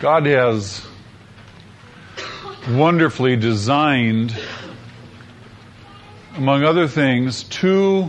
[0.00, 0.86] God has
[2.70, 4.34] wonderfully designed,
[6.36, 8.08] among other things, two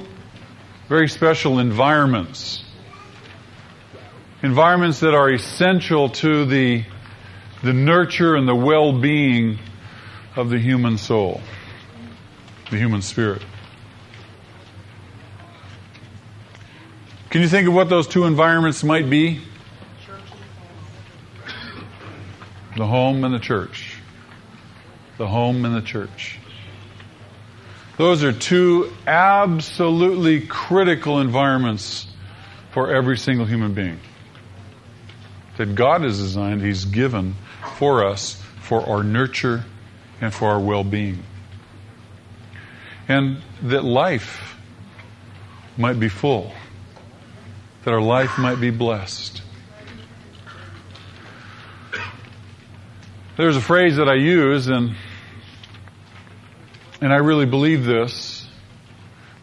[0.87, 2.63] very special environments.
[4.41, 6.85] Environments that are essential to the,
[7.61, 9.59] the nurture and the well-being
[10.37, 11.41] of the human soul,
[12.71, 13.43] the human spirit.
[17.29, 19.41] Can you think of what those two environments might be?
[22.77, 23.97] The home and the church.
[25.17, 26.39] The home and the church.
[27.97, 32.07] Those are two absolutely critical environments
[32.71, 33.99] for every single human being.
[35.57, 37.35] That God has designed, He's given
[37.75, 39.65] for us for our nurture
[40.21, 41.23] and for our well being.
[43.07, 44.55] And that life
[45.77, 46.53] might be full,
[47.83, 49.41] that our life might be blessed.
[53.37, 54.95] There's a phrase that I use, and
[57.01, 58.41] and I really believe this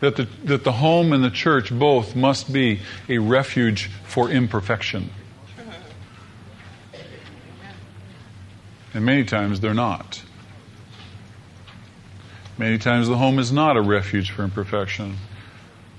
[0.00, 5.10] that the, that the home and the church both must be a refuge for imperfection.
[8.94, 10.22] And many times they're not.
[12.58, 15.16] Many times the home is not a refuge for imperfection,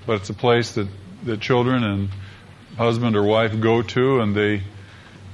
[0.06, 0.88] but it's a place that,
[1.24, 2.10] that children and
[2.76, 4.62] husband or wife go to and they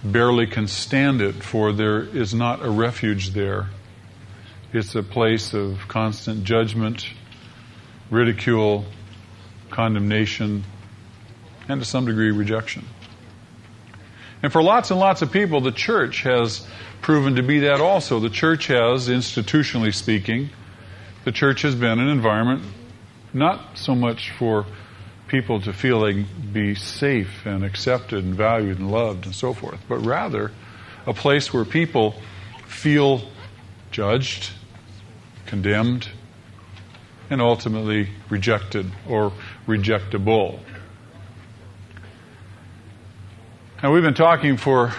[0.05, 3.67] barely can stand it, for there is not a refuge there.
[4.73, 7.09] It's a place of constant judgment,
[8.09, 8.85] ridicule,
[9.71, 10.63] condemnation,
[11.69, 12.85] and to some degree rejection.
[14.45, 16.65] And for lots and lots of people, the church has
[17.01, 18.21] proven to be that also.
[18.21, 20.51] The church has, institutionally speaking,
[21.27, 22.63] the church has been an environment
[23.35, 24.65] not so much for
[25.27, 29.81] people to feel they be safe and accepted and valued and loved and so forth,
[29.89, 30.53] but rather
[31.05, 32.15] a place where people
[32.69, 33.23] feel
[33.91, 34.53] judged,
[35.47, 36.09] condemned,
[37.29, 39.33] and ultimately rejected or
[39.67, 40.61] rejectable.
[43.83, 44.93] Now, we've been talking for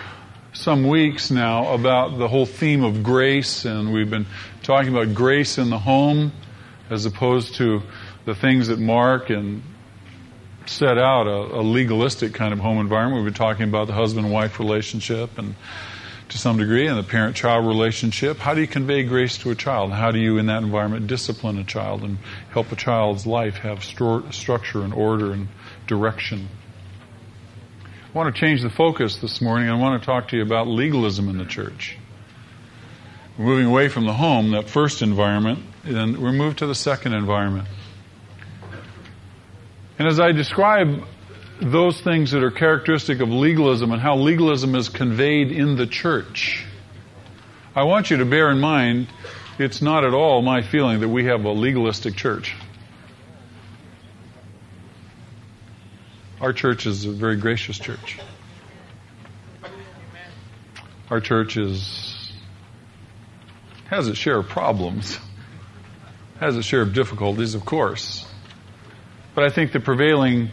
[0.58, 4.26] some weeks now about the whole theme of grace, and we've been
[4.64, 6.32] talking about grace in the home
[6.90, 7.84] as opposed to
[8.26, 9.62] the things that mark and
[10.66, 13.24] set out a, a legalistic kind of home environment.
[13.24, 15.54] We've been talking about the husband wife relationship and
[16.30, 18.38] to some degree and the parent child relationship.
[18.38, 19.92] How do you convey grace to a child?
[19.92, 22.18] How do you, in that environment, discipline a child and
[22.50, 25.50] help a child's life have stru- structure and order and
[25.86, 26.50] direction?
[28.18, 29.70] I want to change the focus this morning.
[29.70, 32.00] I want to talk to you about legalism in the church.
[33.38, 37.14] We're moving away from the home, that first environment, and we're moved to the second
[37.14, 37.68] environment.
[40.00, 41.04] And as I describe
[41.62, 46.66] those things that are characteristic of legalism and how legalism is conveyed in the church,
[47.76, 49.10] I want you to bear in mind
[49.60, 52.56] it's not at all my feeling that we have a legalistic church.
[56.40, 58.20] Our church is a very gracious church.
[61.10, 62.32] Our church is
[63.88, 65.18] has its share of problems,
[66.40, 68.28] has its share of difficulties, of course.
[69.34, 70.50] But I think the prevailing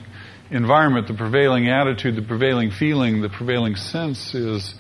[0.50, 4.75] environment, the prevailing attitude, the prevailing feeling, the prevailing sense is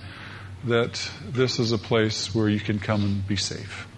[0.64, 3.88] that this is a place where you can come and be safe.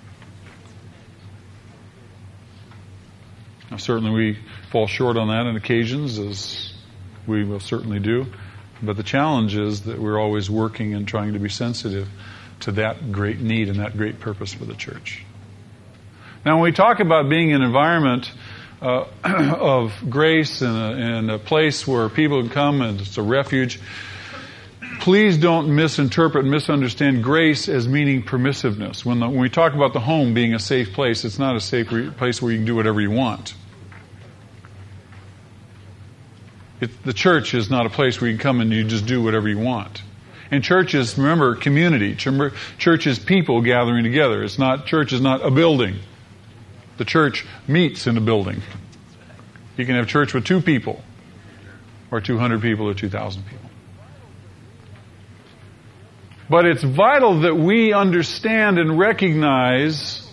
[3.70, 4.38] Now, certainly we
[4.70, 6.72] fall short on that on occasions, as
[7.26, 8.26] we will certainly do.
[8.82, 12.08] But the challenge is that we're always working and trying to be sensitive
[12.60, 15.24] to that great need and that great purpose for the church.
[16.44, 18.30] Now, when we talk about being an environment
[18.80, 23.22] uh, of grace and a, and a place where people can come and it's a
[23.22, 23.80] refuge,
[25.00, 29.04] please don't misinterpret and misunderstand grace as meaning permissiveness.
[29.04, 31.60] When, the, when, we talk about the home being a safe place, it's not a
[31.60, 33.54] safe re- place where you can do whatever you want.
[36.80, 39.48] It, the church is not a place where you come and you just do whatever
[39.48, 40.02] you want.
[40.50, 42.14] And church is, remember, community.
[42.14, 44.44] Church is people gathering together.
[44.44, 45.96] It's not, church is not a building.
[46.98, 48.62] The church meets in a building.
[49.76, 51.02] You can have church with two people,
[52.10, 53.70] or 200 people, or 2,000 people.
[56.48, 60.26] But it's vital that we understand and recognize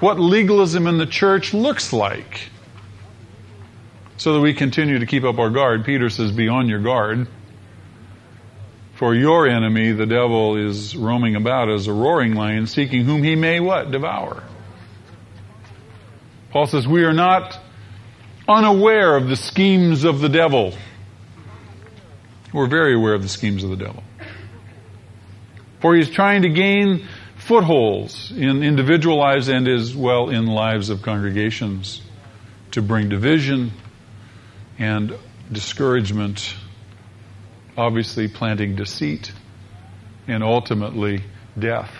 [0.00, 2.50] what legalism in the church looks like
[4.24, 5.84] so that we continue to keep up our guard.
[5.84, 7.28] Peter says, Be on your guard.
[8.94, 13.36] For your enemy, the devil, is roaming about as a roaring lion, seeking whom he
[13.36, 13.90] may what?
[13.90, 14.42] Devour.
[16.52, 17.58] Paul says, We are not
[18.48, 20.72] unaware of the schemes of the devil.
[22.50, 24.02] We're very aware of the schemes of the devil.
[25.82, 27.06] For he's trying to gain
[27.36, 32.00] footholds in individual lives and as well in lives of congregations
[32.70, 33.70] to bring division
[34.78, 35.16] and
[35.50, 36.54] discouragement,
[37.76, 39.32] obviously planting deceit,
[40.26, 41.22] and ultimately
[41.58, 41.90] death.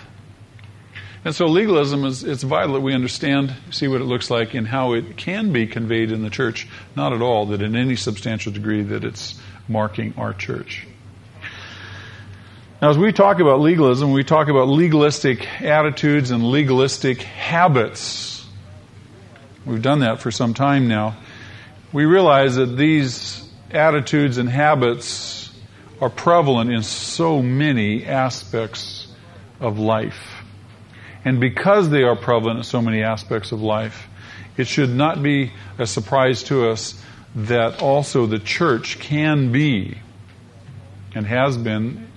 [1.23, 4.67] And so legalism is it's vital that we understand, see what it looks like, and
[4.67, 6.67] how it can be conveyed in the church.
[6.95, 10.85] Not at all that in any substantial degree that it's marking our church.
[12.79, 18.45] Now, as we talk about legalism, we talk about legalistic attitudes and legalistic habits.
[19.65, 21.15] We've done that for some time now.
[21.95, 25.49] We realize that these attitudes and habits
[26.01, 29.07] are prevalent in so many aspects
[29.61, 30.43] of life.
[31.23, 34.09] And because they are prevalent in so many aspects of life,
[34.57, 37.01] it should not be a surprise to us
[37.33, 39.97] that also the church can be
[41.13, 42.09] and has been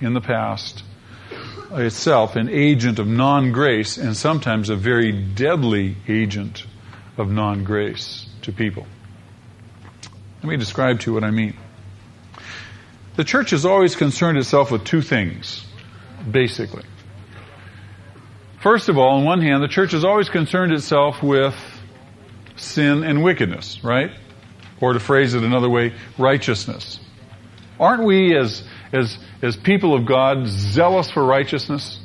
[0.00, 0.82] in the past
[1.72, 6.64] itself an agent of non grace and sometimes a very deadly agent
[7.18, 8.86] of non grace to people.
[10.46, 11.56] Let me describe to you what I mean.
[13.16, 15.66] The church has always concerned itself with two things,
[16.30, 16.84] basically.
[18.62, 21.56] First of all, on one hand, the church has always concerned itself with
[22.54, 24.12] sin and wickedness, right?
[24.80, 27.00] Or to phrase it another way, righteousness.
[27.80, 28.62] Aren't we as,
[28.92, 31.98] as, as people of God zealous for righteousness?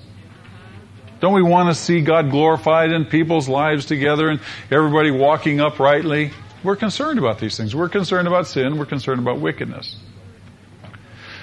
[1.20, 4.40] Don't we want to see God glorified in people's lives together and
[4.72, 6.32] everybody walking uprightly?
[6.64, 7.76] We're concerned about these things.
[7.76, 8.78] We're concerned about sin.
[8.78, 9.96] We're concerned about wickedness.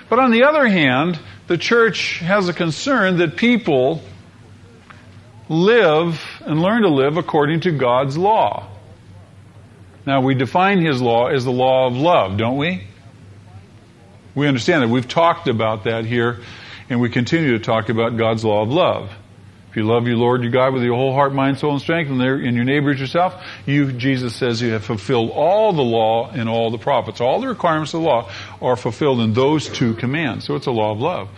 [0.08, 1.18] But on the other hand,
[1.48, 4.02] the church has a concern that people
[5.48, 8.68] live and learn to live according to God's law.
[10.06, 12.84] Now, we define His law as the law of love, don't we?
[14.34, 14.88] We understand that.
[14.88, 16.40] We've talked about that here,
[16.88, 19.10] and we continue to talk about God's law of love.
[19.78, 22.20] You love your Lord your God with your whole heart, mind, soul, and strength, and,
[22.20, 26.48] and your neighbor as yourself, you, Jesus says, you have fulfilled all the law and
[26.48, 27.20] all the prophets.
[27.20, 28.28] All the requirements of the law
[28.60, 30.46] are fulfilled in those two commands.
[30.46, 31.28] So it's a law of love.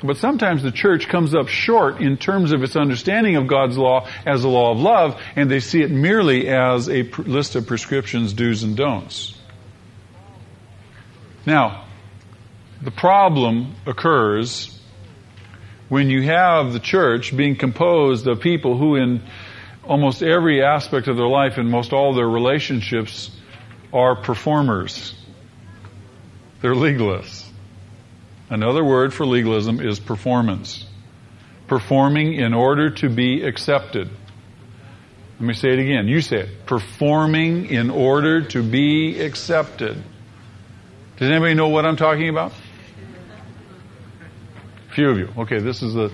[0.00, 4.06] But sometimes the church comes up short in terms of its understanding of God's law
[4.24, 8.32] as a law of love, and they see it merely as a list of prescriptions,
[8.32, 9.36] do's and don'ts.
[11.44, 11.84] Now,
[12.80, 14.71] the problem occurs
[15.92, 19.22] when you have the church being composed of people who, in
[19.84, 23.30] almost every aspect of their life and most all their relationships,
[23.92, 25.14] are performers.
[26.62, 27.46] They're legalists.
[28.48, 30.86] Another word for legalism is performance.
[31.68, 34.08] Performing in order to be accepted.
[34.08, 36.08] Let me say it again.
[36.08, 36.64] You say it.
[36.64, 40.02] Performing in order to be accepted.
[41.18, 42.54] Does anybody know what I'm talking about?
[44.92, 45.32] Few of you.
[45.38, 46.12] Okay, this is the,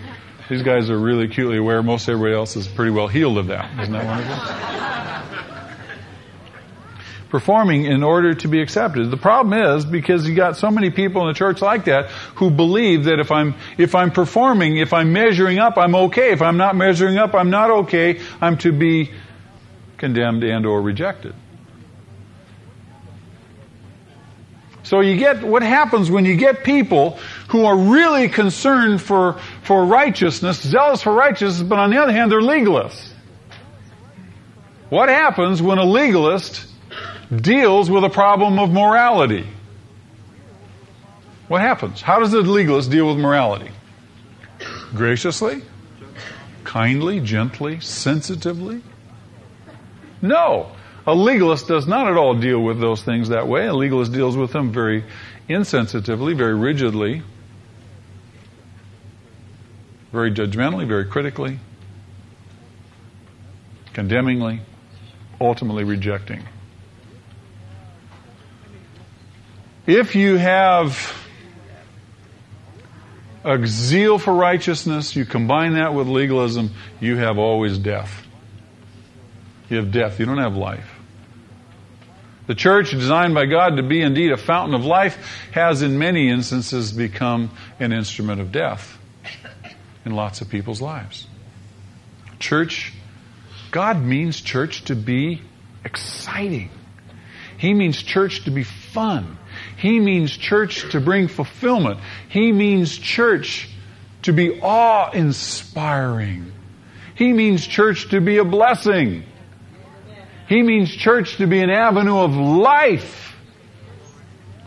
[0.49, 1.83] these guys are really acutely aware.
[1.83, 3.71] Most everybody else is pretty well healed of that.
[3.81, 4.79] Isn't that wonderful?
[7.29, 9.11] performing in order to be accepted.
[9.11, 12.51] The problem is because you got so many people in the church like that who
[12.51, 16.33] believe that if I'm if I'm performing, if I'm measuring up, I'm okay.
[16.33, 18.21] If I'm not measuring up, I'm not okay.
[18.41, 19.11] I'm to be
[19.99, 21.35] condemned and or rejected.
[24.85, 29.85] So you get what happens when you get people who are really concerned for, for
[29.85, 33.11] righteousness, zealous for righteousness, but on the other hand, they're legalists.
[34.91, 36.69] What happens when a legalist
[37.35, 39.47] deals with a problem of morality.
[41.49, 42.01] What happens?
[42.01, 43.71] How does the legalist deal with morality?
[44.95, 45.63] Graciously?
[46.65, 47.21] Kindly?
[47.21, 47.81] Gently?
[47.81, 48.83] Sensitively?
[50.21, 50.73] No.
[51.07, 53.67] A legalist does not at all deal with those things that way.
[53.67, 55.05] A legalist deals with them very
[55.49, 57.23] insensitively, very rigidly,
[60.13, 61.59] very judgmentally, very critically,
[63.93, 64.61] condemningly,
[65.41, 66.43] ultimately rejecting.
[69.87, 71.15] If you have
[73.45, 78.27] a zeal for righteousness, you combine that with legalism, you have always death.
[79.71, 80.19] You have death.
[80.19, 80.95] You don't have life.
[82.47, 86.31] The church, designed by God to be indeed a fountain of life, has in many
[86.31, 88.99] instances become an instrument of death
[90.05, 91.27] in lots of people's lives.
[92.39, 92.93] Church,
[93.71, 95.43] God means church to be
[95.85, 96.71] exciting.
[97.59, 99.37] He means church to be fun.
[99.77, 101.99] He means church to bring fulfillment.
[102.29, 103.69] He means church
[104.23, 106.53] to be awe inspiring.
[107.15, 109.25] He means church to be a blessing.
[110.49, 113.37] He means church to be an avenue of life,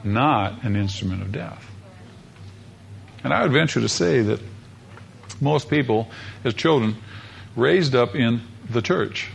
[0.04, 1.66] not an instrument of death.
[3.24, 4.42] And I would venture to say that
[5.42, 6.10] most people,
[6.44, 6.96] as children,
[7.56, 9.30] raised up in the church,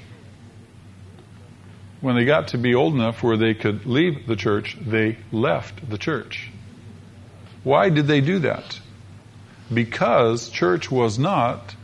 [2.00, 5.88] when they got to be old enough where they could leave the church, they left
[5.90, 6.50] the church.
[7.64, 8.78] Why did they do that?
[9.72, 11.74] Because church was not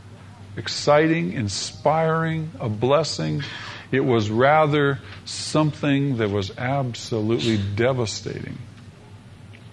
[0.55, 3.43] exciting, inspiring, a blessing.
[3.91, 8.57] It was rather something that was absolutely devastating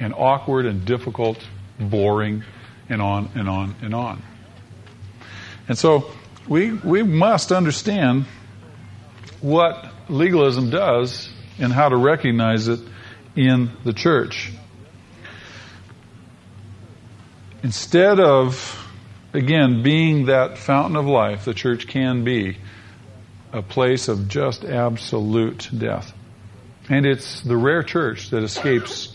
[0.00, 1.38] and awkward and difficult,
[1.78, 2.42] boring,
[2.88, 4.22] and on and on and on.
[5.70, 6.10] And so
[6.48, 8.24] we, we must understand
[9.40, 12.80] what legalism does and how to recognize it
[13.36, 14.50] in the church.
[17.62, 18.84] Instead of,
[19.32, 22.58] again, being that fountain of life, the church can be
[23.52, 26.12] a place of just absolute death.
[26.88, 29.14] And it's the rare church that escapes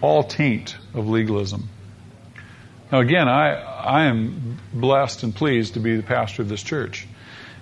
[0.00, 1.68] all taint of legalism.
[2.92, 7.06] Now, again, I, I am blessed and pleased to be the pastor of this church.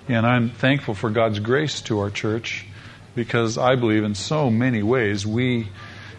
[0.09, 2.66] And I'm thankful for God's grace to our church
[3.14, 5.69] because I believe in so many ways we,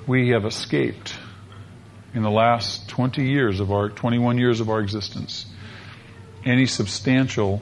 [0.07, 1.15] we have escaped
[2.13, 5.47] in the last 20 years of our, 21 years of our existence,
[6.45, 7.61] any substantial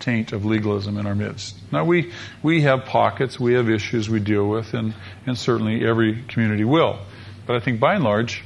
[0.00, 1.56] taint of legalism in our midst.
[1.72, 4.94] Now we, we have pockets, we have issues we deal with, and,
[5.26, 6.98] and certainly every community will.
[7.46, 8.44] But I think by and large,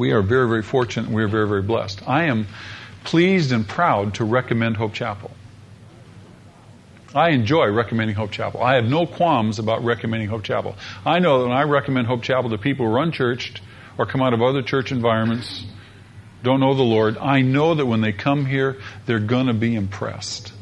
[0.00, 2.08] we are very, very fortunate we are very, very blessed.
[2.08, 2.46] I am
[3.04, 5.30] pleased and proud to recommend Hope Chapel.
[7.14, 8.62] I enjoy recommending Hope Chapel.
[8.62, 10.76] I have no qualms about recommending Hope Chapel.
[11.04, 13.60] I know that when I recommend Hope Chapel to people who are unchurched
[13.98, 15.66] or come out of other church environments,
[16.42, 19.74] don't know the Lord, I know that when they come here, they're going to be
[19.74, 20.54] impressed.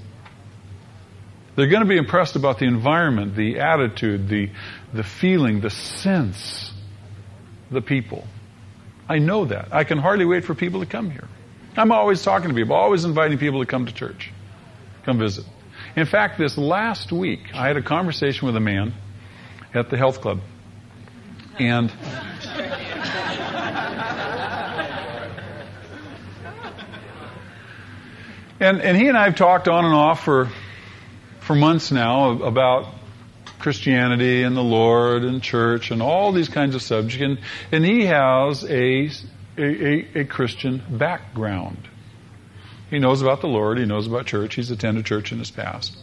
[1.54, 4.50] They're going to be impressed about the environment, the attitude, the,
[4.92, 6.72] the feeling, the sense,
[7.70, 8.26] the people.
[9.08, 9.68] I know that.
[9.72, 11.26] I can hardly wait for people to come here.
[11.76, 14.32] I'm always talking to people, always inviting people to come to church,
[15.04, 15.44] come visit.
[15.96, 18.92] In fact, this last week, I had a conversation with a man
[19.72, 20.40] at the health club.
[21.58, 21.90] And
[28.60, 30.48] and, and he and I have talked on and off for
[31.40, 32.86] for months now about
[33.58, 37.22] Christianity and the Lord and church and all these kinds of subjects.
[37.22, 37.38] And,
[37.72, 39.10] and he has a,
[39.56, 41.88] a, a Christian background.
[42.90, 43.78] He knows about the Lord.
[43.78, 44.54] He knows about church.
[44.54, 45.96] He's attended church in his past.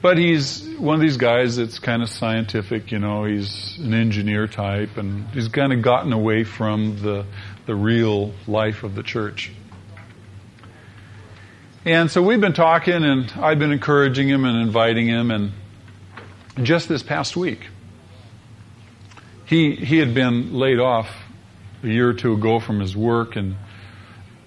[0.00, 4.46] But he's one of these guys that's kind of scientific, you know, he's an engineer
[4.46, 7.26] type and he's kind of gotten away from the,
[7.66, 9.50] the real life of the church.
[11.84, 15.52] And so we've been talking and I've been encouraging him and inviting him and
[16.64, 17.66] just this past week,
[19.46, 21.10] he, he had been laid off
[21.82, 23.56] a year or two ago from his work and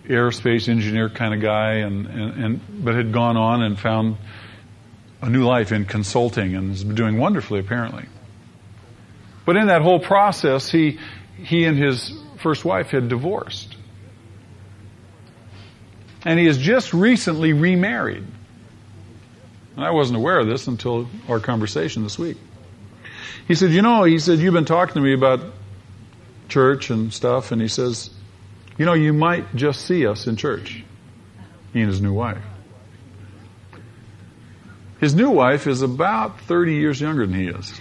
[0.06, 4.18] aerospace engineer kind of guy, and, and, and, but had gone on and found
[5.22, 8.06] a new life in consulting and been doing wonderfully apparently.
[9.46, 11.00] But in that whole process, he,
[11.38, 13.76] he and his first wife had divorced.
[16.24, 18.26] And he has just recently remarried.
[19.76, 22.38] And I wasn't aware of this until our conversation this week.
[23.48, 25.42] He said, You know, he said, You've been talking to me about
[26.50, 28.10] church and stuff, and he says,
[28.78, 30.84] You know, you might just see us in church.
[31.74, 32.44] He and his new wife.
[35.00, 37.74] His new wife is about 30 years younger than he is.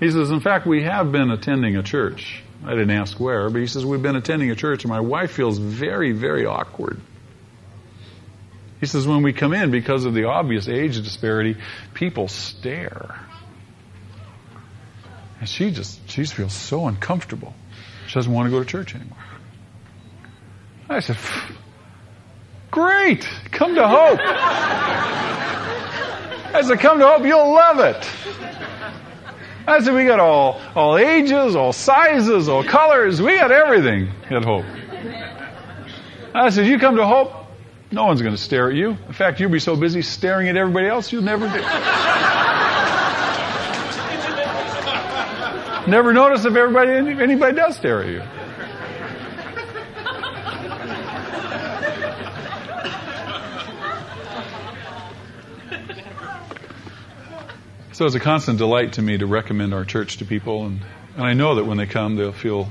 [0.00, 2.42] He says, In fact, we have been attending a church.
[2.64, 5.32] I didn't ask where, but he says, We've been attending a church, and my wife
[5.32, 7.00] feels very, very awkward.
[8.80, 11.56] He says, when we come in, because of the obvious age disparity,
[11.94, 13.18] people stare.
[15.40, 17.54] And she just, she just feels so uncomfortable.
[18.06, 19.16] She doesn't want to go to church anymore.
[20.88, 21.16] I said,
[22.70, 24.20] great, come to Hope.
[26.54, 28.08] I said, come to Hope, you'll love it.
[29.66, 34.44] I said, we got all, all ages, all sizes, all colors, we got everything at
[34.44, 34.64] Hope.
[36.34, 37.45] I said, you come to Hope,
[37.92, 38.90] no one's going to stare at you.
[38.90, 41.60] In fact, you'll be so busy staring at everybody else, you'll never do.
[45.90, 48.22] never notice if everybody anybody does stare at you.
[57.96, 60.82] So it's a constant delight to me to recommend our church to people, and,
[61.14, 62.68] and I know that when they come, they'll feel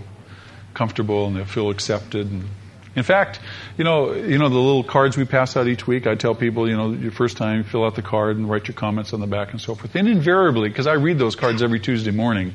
[0.76, 2.30] comfortable and they'll feel accepted.
[2.30, 2.48] And
[2.96, 3.40] in fact,
[3.78, 6.08] You know, you know the little cards we pass out each week.
[6.08, 8.76] I tell people, you know, your first time, fill out the card and write your
[8.76, 9.94] comments on the back and so forth.
[9.96, 12.54] And invariably, because I read those cards every Tuesday morning,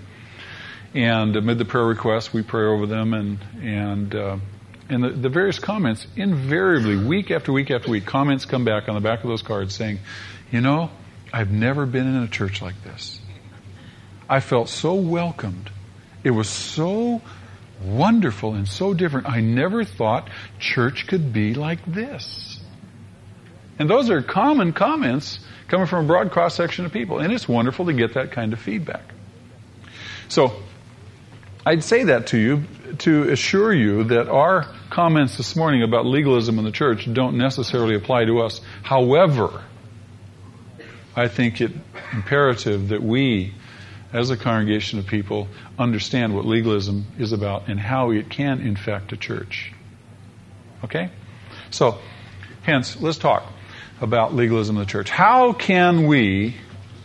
[0.95, 4.39] and amid the prayer requests, we pray over them, and and uh,
[4.89, 8.95] and the, the various comments, invariably, week after week after week, comments come back on
[8.95, 9.99] the back of those cards saying,
[10.51, 10.91] you know,
[11.33, 13.21] I've never been in a church like this.
[14.29, 15.71] I felt so welcomed.
[16.25, 17.21] It was so
[17.83, 19.29] wonderful and so different.
[19.29, 22.61] I never thought church could be like this.
[23.79, 27.19] And those are common comments coming from a broad cross section of people.
[27.19, 29.03] And it's wonderful to get that kind of feedback.
[30.29, 30.55] So,
[31.65, 32.65] I'd say that to you
[32.99, 37.95] to assure you that our comments this morning about legalism in the church don't necessarily
[37.95, 38.61] apply to us.
[38.83, 39.63] However,
[41.15, 41.73] I think it
[42.13, 43.55] imperative that we
[44.13, 45.49] as a congregation of people,
[45.79, 49.73] understand what legalism is about and how it can infect a church.
[50.85, 51.11] Okay?
[51.71, 51.99] So,
[52.63, 53.45] hence, let's talk
[54.01, 55.11] about legalism in the church.
[55.11, 56.57] How can we,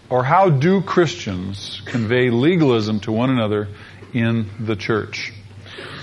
[0.09, 3.67] or how do Christians convey legalism to one another
[4.13, 5.33] in the church?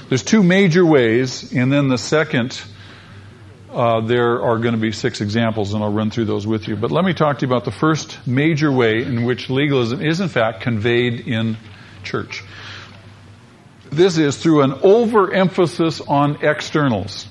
[0.08, 2.62] There's two major ways, and then the second
[3.72, 6.76] uh, there are going to be six examples, and I'll run through those with you.
[6.76, 10.20] But let me talk to you about the first major way in which legalism is,
[10.20, 11.56] in fact, conveyed in
[12.04, 12.44] church.
[13.90, 17.26] This is through an overemphasis on externals.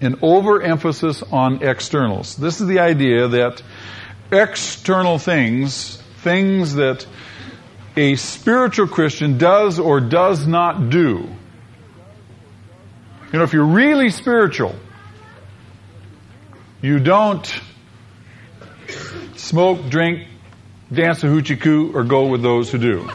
[0.00, 2.36] An overemphasis on externals.
[2.36, 3.62] This is the idea that
[4.32, 7.06] external things, things that
[7.96, 11.28] a spiritual Christian does or does not do,
[13.32, 14.74] you know, if you're really spiritual,
[16.82, 17.60] you don't
[19.36, 20.26] smoke, drink,
[20.92, 23.06] dance a hoochie coo, or go with those who do.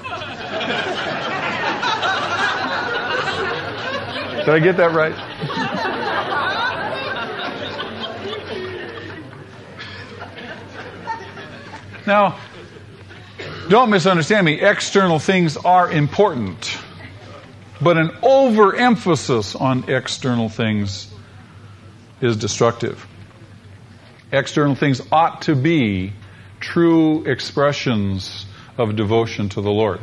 [4.46, 5.16] Did I get that right?
[12.06, 12.40] now,
[13.70, 14.62] don't misunderstand me.
[14.62, 16.78] External things are important.
[17.82, 21.14] But an overemphasis on external things
[22.22, 23.06] is destructive.
[24.32, 26.14] External things ought to be
[26.60, 28.46] true expressions
[28.78, 30.00] of devotion to the Lord.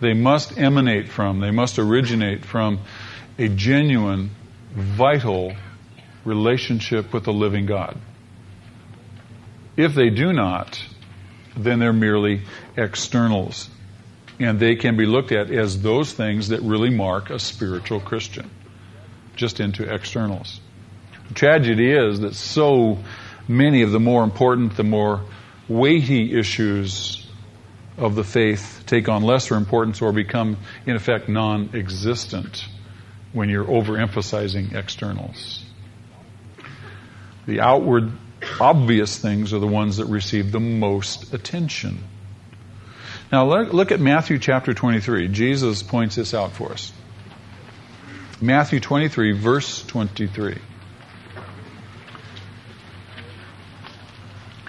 [0.00, 2.80] They must emanate from, they must originate from
[3.38, 4.30] a genuine,
[4.72, 5.54] vital
[6.24, 7.98] relationship with the living God.
[9.76, 10.80] If they do not,
[11.56, 12.42] then they're merely
[12.76, 13.68] externals
[14.38, 18.50] and they can be looked at as those things that really mark a spiritual Christian,
[19.36, 20.60] just into externals.
[21.28, 22.98] The tragedy is that so
[23.46, 25.22] many of the more important, the more
[25.68, 27.26] weighty issues
[27.96, 32.66] of the faith take on lesser importance or become, in effect, non existent
[33.32, 35.64] when you're overemphasizing externals.
[37.46, 38.12] The outward,
[38.60, 42.04] obvious things are the ones that receive the most attention.
[43.30, 45.28] Now look at Matthew chapter 23.
[45.28, 46.92] Jesus points this out for us.
[48.40, 50.58] Matthew 23, verse 23.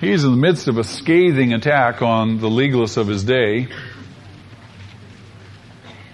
[0.01, 3.67] He's in the midst of a scathing attack on the legalists of his day,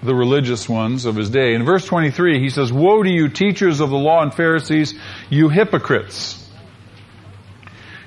[0.04, 1.56] the religious ones of his day.
[1.56, 4.94] In verse 23, he says, Woe to you, teachers of the law and Pharisees,
[5.30, 6.42] you hypocrites!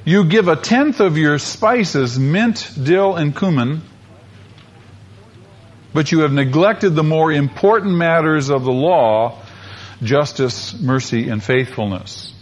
[0.05, 3.83] You give a tenth of your spices, mint, dill, and cumin,
[5.93, 9.39] but you have neglected the more important matters of the law,
[10.03, 12.35] justice, mercy, and faithfulness.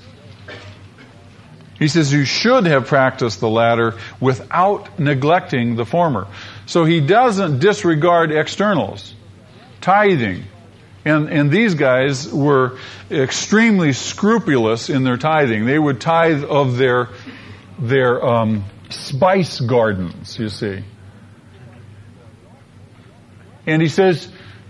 [1.78, 6.26] He says you should have practiced the latter without neglecting the former.
[6.64, 9.14] So he doesn't disregard externals.
[9.82, 10.44] Tithing.
[11.04, 12.78] And, and these guys were
[13.10, 15.66] extremely scrupulous in their tithing.
[15.66, 17.10] They would tithe of their,
[17.78, 20.82] their um, spice gardens, you see.
[23.66, 24.28] And he says,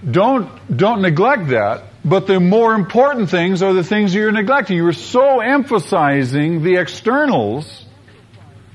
[0.08, 1.84] don't, don't neglect that.
[2.04, 4.76] But the more important things are the things you're neglecting.
[4.76, 7.84] You are so emphasizing the externals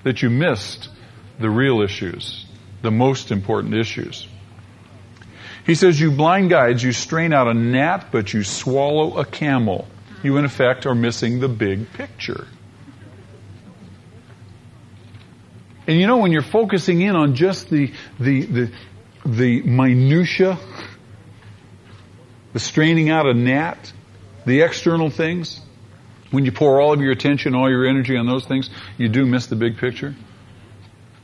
[0.03, 0.89] that you missed
[1.39, 2.45] the real issues,
[2.81, 4.27] the most important issues.
[5.65, 9.87] He says, You blind guides, you strain out a gnat, but you swallow a camel.
[10.23, 12.47] You, in effect, are missing the big picture.
[15.87, 18.71] And you know, when you're focusing in on just the, the, the,
[19.25, 20.57] the minutia,
[22.53, 23.93] the straining out a gnat,
[24.45, 25.61] the external things,
[26.31, 29.25] when you pour all of your attention, all your energy on those things, you do
[29.25, 30.15] miss the big picture.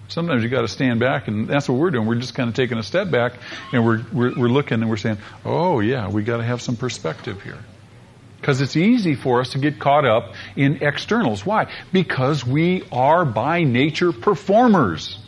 [0.10, 2.08] Sometimes you got to stand back, and that's what we're doing.
[2.08, 3.34] We're just kind of taking a step back,
[3.74, 6.78] and we're, we're, we're looking and we're saying, "Oh yeah, we got to have some
[6.78, 7.58] perspective here."
[8.40, 11.46] Because it's easy for us to get caught up in externals.
[11.46, 11.72] Why?
[11.92, 15.20] Because we are by nature performers.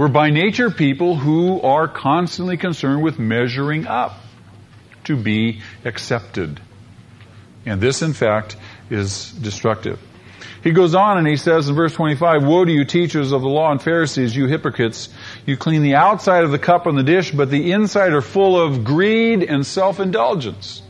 [0.00, 4.18] We're by nature people who are constantly concerned with measuring up
[5.04, 6.58] to be accepted.
[7.66, 8.56] And this, in fact,
[8.88, 10.00] is destructive.
[10.64, 13.48] He goes on and he says in verse 25, Woe to you teachers of the
[13.48, 15.10] law and Pharisees, you hypocrites!
[15.44, 18.58] You clean the outside of the cup and the dish, but the inside are full
[18.58, 20.80] of greed and self-indulgence.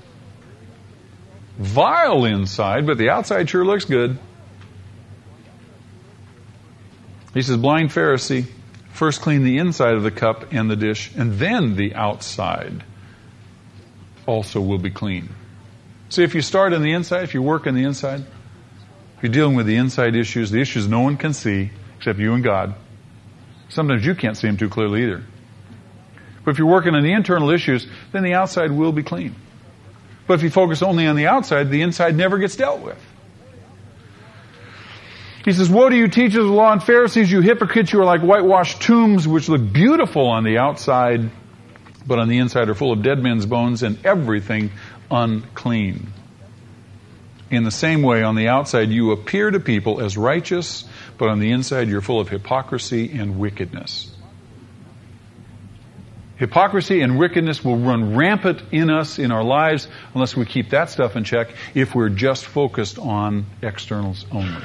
[1.59, 4.17] Vile inside, but the outside sure looks good.
[7.35, 8.47] He says, Blind Pharisee,
[8.93, 12.85] first clean the inside of the cup and the dish, and then the outside
[14.27, 15.29] also will be clean.
[16.09, 18.21] See, if you start on the inside, if you work on the inside,
[19.17, 22.35] if you're dealing with the inside issues, the issues no one can see except you
[22.35, 22.75] and God.
[23.69, 25.23] Sometimes you can't see them too clearly either.
[26.45, 29.35] But if you're working on the internal issues, then the outside will be clean.
[30.27, 32.99] But if you focus only on the outside, the inside never gets dealt with.
[35.45, 38.05] He says, Woe to you teachers of the law and Pharisees, you hypocrites, you are
[38.05, 41.31] like whitewashed tombs which look beautiful on the outside,
[42.07, 44.71] but on the inside are full of dead men's bones and everything
[45.11, 46.13] unclean.
[47.51, 50.85] In the same way, on the outside, you appear to people as righteous,
[51.19, 54.15] but on the inside, you're full of hypocrisy and wickedness.
[56.37, 60.91] Hypocrisy and wickedness will run rampant in us, in our lives, unless we keep that
[60.91, 64.65] stuff in check if we're just focused on externals only.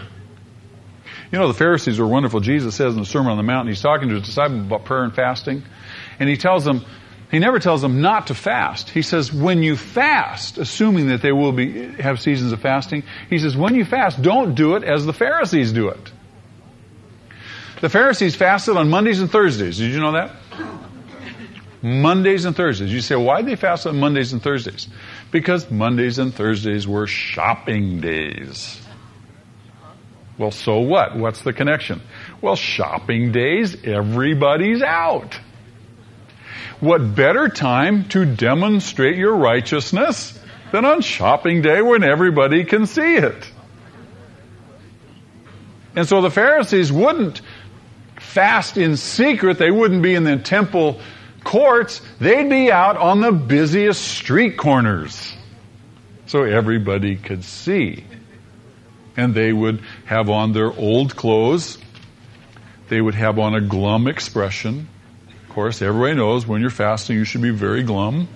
[1.31, 2.39] You know, the Pharisees were wonderful.
[2.39, 5.03] Jesus says in the Sermon on the Mount, he's talking to his disciples about prayer
[5.03, 5.63] and fasting,
[6.19, 6.85] and he tells them,
[7.31, 8.89] he never tells them not to fast.
[8.89, 13.39] He says, when you fast, assuming that they will be, have seasons of fasting, he
[13.39, 16.11] says, when you fast, don't do it as the Pharisees do it.
[17.81, 19.79] The Pharisees fasted on Mondays and Thursdays.
[19.79, 20.35] Did you know that?
[21.81, 22.91] Mondays and Thursdays.
[22.91, 24.88] You say, why did they fast on Mondays and Thursdays?
[25.31, 28.81] Because Mondays and Thursdays were shopping days.
[30.37, 31.15] Well, so what?
[31.15, 32.01] What's the connection?
[32.41, 35.39] Well, shopping days, everybody's out.
[36.81, 40.37] What better time to demonstrate your righteousness
[40.71, 43.49] than on shopping day when everybody can see it?
[45.95, 47.41] And so the Pharisees wouldn't
[48.19, 49.57] fast in secret.
[49.57, 50.99] They wouldn't be in the temple
[51.45, 52.01] courts.
[52.19, 55.33] They'd be out on the busiest street corners.
[56.25, 58.03] So everybody could see.
[59.17, 61.78] And they would have on their old clothes.
[62.89, 64.88] They would have on a glum expression
[65.43, 68.28] Of course, everybody knows when you're fasting, you should be very glum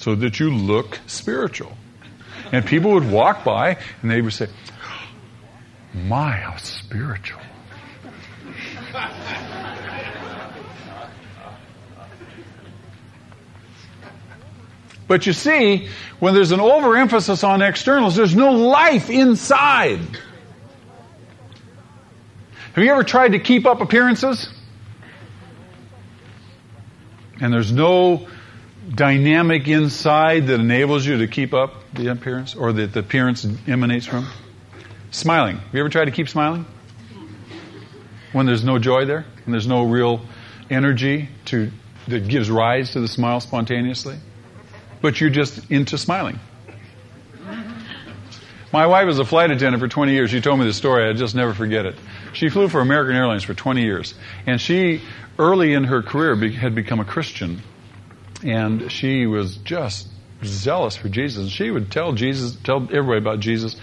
[0.00, 1.76] so that you look spiritual.
[2.52, 4.48] And people would walk by and they would say,
[5.92, 7.40] My, how spiritual.
[15.10, 15.88] But you see,
[16.20, 19.98] when there's an overemphasis on externals, there's no life inside.
[22.74, 24.48] Have you ever tried to keep up appearances?
[27.40, 28.28] and there's no
[28.94, 34.06] dynamic inside that enables you to keep up the appearance or that the appearance emanates
[34.06, 34.28] from?
[35.10, 35.56] Smiling.
[35.56, 36.66] Have you ever tried to keep smiling?
[38.32, 40.20] When there's no joy there, and there's no real
[40.70, 41.72] energy to
[42.06, 44.16] that gives rise to the smile spontaneously,
[45.00, 46.38] but you're just into smiling.
[48.72, 50.30] My wife was a flight attendant for 20 years.
[50.30, 51.08] She told me this story.
[51.08, 51.96] I just never forget it.
[52.32, 54.14] She flew for American Airlines for 20 years,
[54.46, 55.02] and she
[55.38, 57.62] early in her career be, had become a Christian,
[58.44, 60.06] and she was just
[60.44, 61.50] zealous for Jesus.
[61.50, 63.74] She would tell Jesus, tell everybody about Jesus.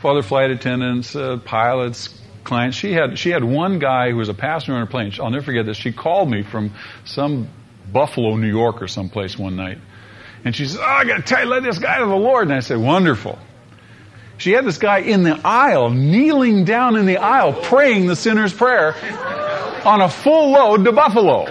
[0.00, 2.08] Father flight attendants, uh, pilots,
[2.44, 2.76] clients.
[2.76, 5.12] She had she had one guy who was a passenger on her plane.
[5.20, 5.76] I'll never forget this.
[5.76, 6.72] She called me from
[7.04, 7.48] some
[7.92, 9.78] Buffalo, New York, or someplace one night,
[10.44, 12.48] and she said, "Oh, I got to tell you, let this guy to the Lord."
[12.48, 13.38] And I said, "Wonderful."
[14.38, 18.54] She had this guy in the aisle, kneeling down in the aisle, praying the sinner's
[18.54, 18.94] prayer
[19.84, 21.46] on a full load to Buffalo.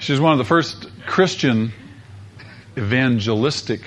[0.00, 1.72] She's one of the first Christian
[2.76, 3.80] evangelistic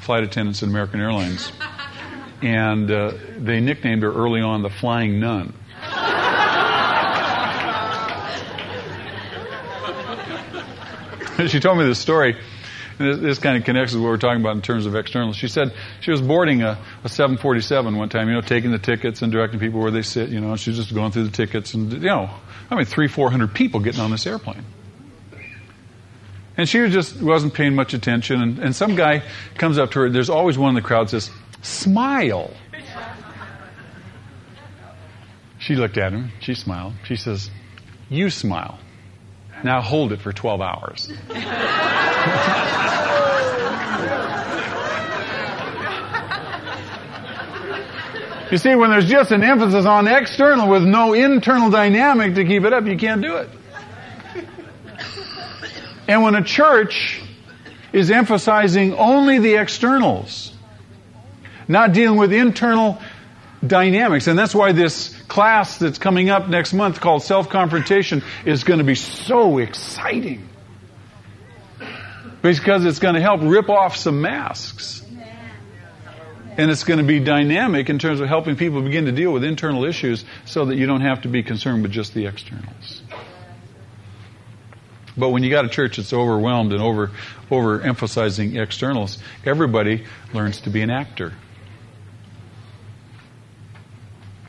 [0.00, 1.50] flight attendants in American Airlines.
[2.42, 5.54] And uh, they nicknamed her early on the Flying Nun.
[11.48, 12.36] she told me this story
[12.98, 15.32] this, this, kind of connects with what we're talking about in terms of external.
[15.32, 19.22] She said she was boarding a, a 747 one time, you know, taking the tickets
[19.22, 21.92] and directing people where they sit, you know, she's just going through the tickets and,
[21.92, 22.30] you know,
[22.70, 24.64] I mean, three, four hundred people getting on this airplane.
[26.56, 28.40] And she was just wasn't paying much attention.
[28.40, 29.22] And, and some guy
[29.56, 30.10] comes up to her.
[30.10, 32.50] There's always one in the crowd says, "Smile."
[35.58, 36.30] She looked at him.
[36.40, 36.94] She smiled.
[37.04, 37.50] She says,
[38.08, 38.78] You smile.
[39.64, 41.08] Now hold it for 12 hours.
[48.50, 52.64] you see, when there's just an emphasis on external with no internal dynamic to keep
[52.64, 53.48] it up, you can't do it.
[56.08, 57.20] And when a church
[57.92, 60.52] is emphasizing only the externals,
[61.66, 63.00] not dealing with internal
[63.66, 68.64] dynamics, and that's why this class that's coming up next month called Self Confrontation is
[68.64, 70.48] going to be so exciting.
[72.40, 75.04] Because it's going to help rip off some masks.
[76.56, 79.44] And it's going to be dynamic in terms of helping people begin to deal with
[79.44, 83.02] internal issues so that you don't have to be concerned with just the externals.
[85.18, 87.10] But when you got a church that's overwhelmed and over
[87.50, 91.34] overemphasizing externals, everybody learns to be an actor.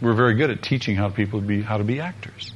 [0.01, 2.53] We're very good at teaching how people to be how to be actors.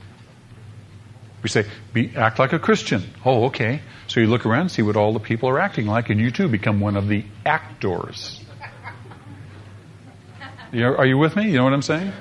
[1.41, 3.03] We say, be, act like a Christian.
[3.25, 3.81] Oh, okay.
[4.07, 6.47] So you look around see what all the people are acting like, and you too
[6.47, 8.39] become one of the actors.
[10.73, 11.49] Are you with me?
[11.49, 12.13] You know what I'm saying?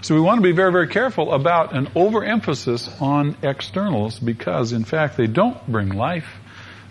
[0.00, 4.84] So we want to be very, very careful about an overemphasis on externals because, in
[4.84, 6.28] fact, they don't bring life.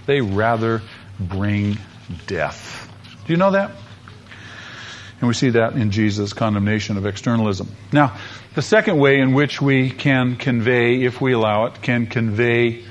[0.05, 0.81] They rather
[1.19, 1.77] bring
[2.25, 2.89] death.
[3.25, 3.71] Do you know that?
[5.23, 7.69] And we see that in Jesus' condemnation of externalism.
[7.93, 8.17] Now,
[8.55, 12.83] the second way in which we can convey, if we allow it, can convey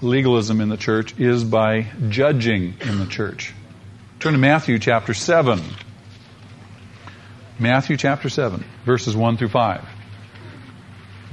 [0.00, 3.52] legalism in the church is by judging in the church.
[4.20, 5.60] Turn to Matthew chapter 7.
[7.58, 9.84] Matthew chapter 7, verses 1 through 5.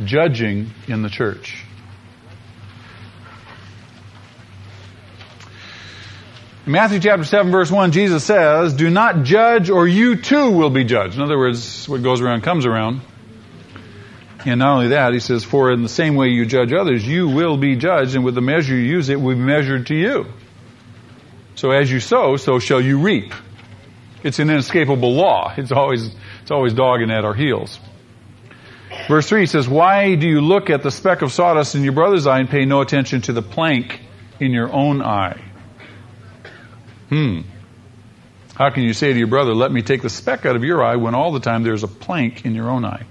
[0.06, 1.63] Judging in the church.
[6.66, 10.70] In Matthew chapter 7 verse 1, Jesus says, Do not judge or you too will
[10.70, 11.16] be judged.
[11.16, 13.02] In other words, what goes around comes around.
[14.46, 17.28] And not only that, he says, For in the same way you judge others, you
[17.28, 20.26] will be judged, and with the measure you use, it will be measured to you.
[21.56, 23.34] So as you sow, so shall you reap.
[24.24, 25.54] It's an inescapable law.
[25.58, 27.78] It's always, it's always dogging at our heels.
[29.10, 32.26] Verse 3 says, Why do you look at the speck of sawdust in your brother's
[32.26, 34.00] eye and pay no attention to the plank
[34.40, 35.42] in your own eye?
[37.10, 37.42] Hmm.
[38.56, 40.84] How can you say to your brother, Let me take the speck out of your
[40.84, 43.06] eye when all the time there's a plank in your own eye?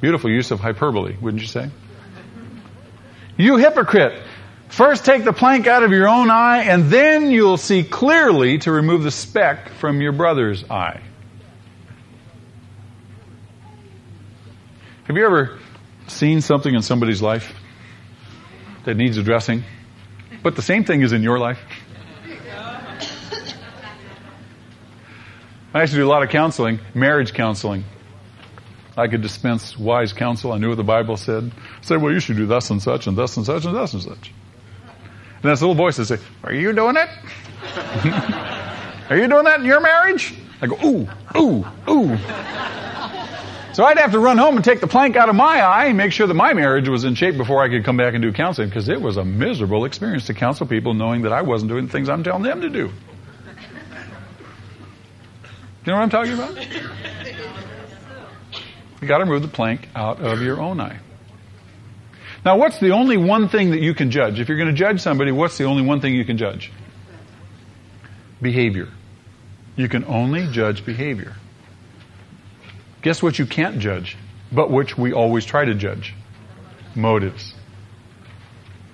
[0.00, 1.70] Beautiful use of hyperbole, wouldn't you say?
[3.36, 4.22] You hypocrite!
[4.68, 8.72] First take the plank out of your own eye, and then you'll see clearly to
[8.72, 11.00] remove the speck from your brother's eye.
[15.04, 15.58] Have you ever
[16.08, 17.54] seen something in somebody's life
[18.84, 19.62] that needs addressing,
[20.42, 21.58] but the same thing is in your life?
[25.74, 27.82] I used to do a lot of counseling, marriage counseling.
[28.96, 30.52] I could dispense wise counsel.
[30.52, 31.50] I knew what the Bible said.
[31.52, 33.92] I said, well, you should do thus and such and thus and such and thus
[33.92, 34.32] and such.
[35.42, 37.08] And this little voice would say, are you doing it?
[39.10, 40.32] are you doing that in your marriage?
[40.62, 42.16] I go, ooh, ooh, ooh.
[43.74, 45.96] So I'd have to run home and take the plank out of my eye and
[45.96, 48.32] make sure that my marriage was in shape before I could come back and do
[48.32, 51.86] counseling because it was a miserable experience to counsel people knowing that I wasn't doing
[51.86, 52.92] the things I'm telling them to do.
[55.84, 56.56] You know what I'm talking about?
[59.02, 60.98] You got to remove the plank out of your own eye.
[62.42, 64.40] Now, what's the only one thing that you can judge?
[64.40, 66.72] If you're going to judge somebody, what's the only one thing you can judge?
[68.40, 68.88] Behavior.
[69.76, 71.34] You can only judge behavior.
[73.02, 74.16] Guess what you can't judge,
[74.50, 76.14] but which we always try to judge?
[76.94, 77.54] Motives.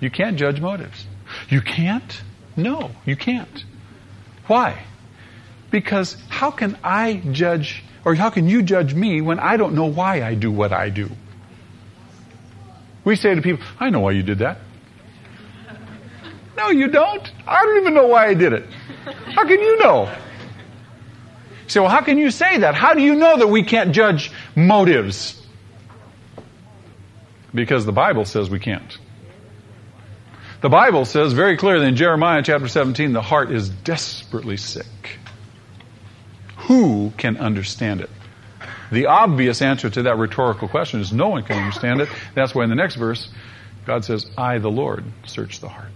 [0.01, 1.05] You can't judge motives.
[1.49, 2.21] You can't?
[2.57, 3.63] No, you can't.
[4.47, 4.83] Why?
[5.71, 9.85] Because how can I judge, or how can you judge me when I don't know
[9.85, 11.09] why I do what I do?
[13.03, 14.59] We say to people, I know why you did that.
[16.57, 17.31] No, you don't.
[17.47, 18.65] I don't even know why I did it.
[19.33, 20.03] How can you know?
[21.63, 22.75] You say, well, how can you say that?
[22.75, 25.41] How do you know that we can't judge motives?
[27.55, 28.97] Because the Bible says we can't.
[30.61, 34.85] The Bible says very clearly in Jeremiah chapter 17, the heart is desperately sick.
[36.71, 38.09] Who can understand it?
[38.93, 42.07] The obvious answer to that rhetorical question is no one can understand it.
[42.33, 43.27] That's why in the next verse,
[43.85, 45.91] God says, I, the Lord, search the heart.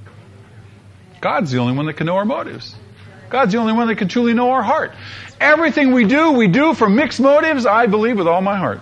[1.22, 2.76] God's the only one that can know our motives.
[3.30, 4.92] God's the only one that can truly know our heart.
[5.40, 8.82] Everything we do, we do for mixed motives, I believe with all my heart.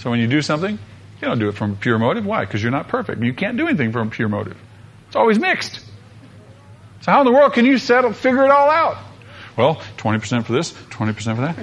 [0.00, 2.26] So when you do something, you don't do it from pure motive.
[2.26, 2.44] Why?
[2.44, 3.22] Because you're not perfect.
[3.22, 4.58] You can't do anything from pure motive.
[5.06, 5.81] It's always mixed.
[7.02, 8.96] So how in the world can you settle, figure it all out?
[9.56, 11.56] Well, 20% for this, 20% for that.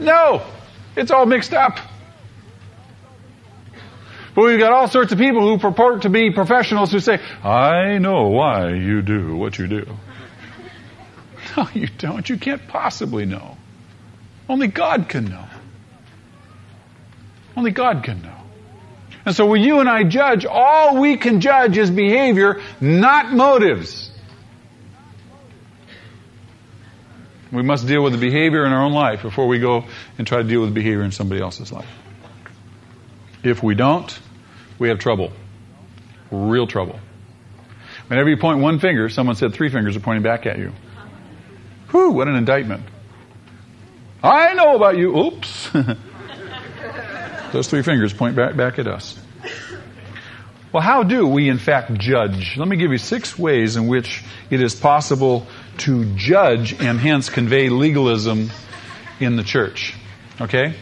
[0.00, 0.42] No!
[0.96, 1.78] It's all mixed up.
[4.34, 7.98] But we've got all sorts of people who purport to be professionals who say, I
[7.98, 9.86] know why you do what you do.
[11.56, 12.28] No, you don't.
[12.28, 13.56] You can't possibly know.
[14.48, 15.44] Only God can know.
[17.56, 18.36] Only God can know.
[19.24, 24.07] And so when you and I judge, all we can judge is behavior, not motives.
[27.50, 29.84] We must deal with the behavior in our own life before we go
[30.18, 31.88] and try to deal with the behavior in somebody else's life.
[33.42, 34.18] If we don't,
[34.78, 35.32] we have trouble.
[36.30, 37.00] Real trouble.
[38.08, 40.72] Whenever you point one finger, someone said three fingers are pointing back at you.
[41.90, 42.82] Whew, what an indictment.
[44.22, 45.16] I know about you.
[45.16, 45.70] Oops.
[47.52, 49.18] Those three fingers point back, back at us.
[50.70, 52.58] Well, how do we in fact judge?
[52.58, 55.46] Let me give you six ways in which it is possible
[55.80, 58.50] to judge and hence convey legalism
[59.20, 59.94] in the church.
[60.40, 60.74] Okay?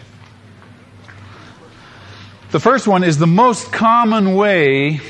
[2.50, 5.00] The first one is the most common way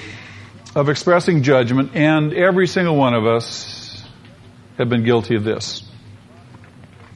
[0.75, 4.05] of expressing judgment, and every single one of us
[4.79, 5.83] have been guilty of this.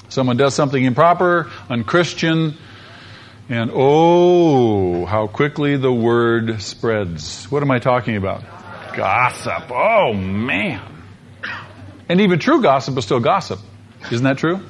[0.09, 2.57] Someone does something improper, unchristian,
[3.49, 7.51] and oh, how quickly the word spreads.
[7.51, 8.43] What am I talking about?
[8.95, 9.71] Gossip.
[9.71, 11.00] Oh, man.
[12.11, 13.61] And even true gossip is still gossip.
[14.11, 14.61] Isn't that true?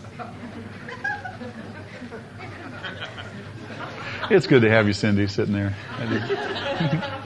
[4.28, 5.74] It's good to have you, Cindy, sitting there.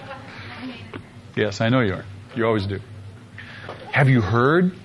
[1.37, 2.05] yes, I know you are.
[2.37, 2.79] You always do.
[3.90, 4.77] Have you heard?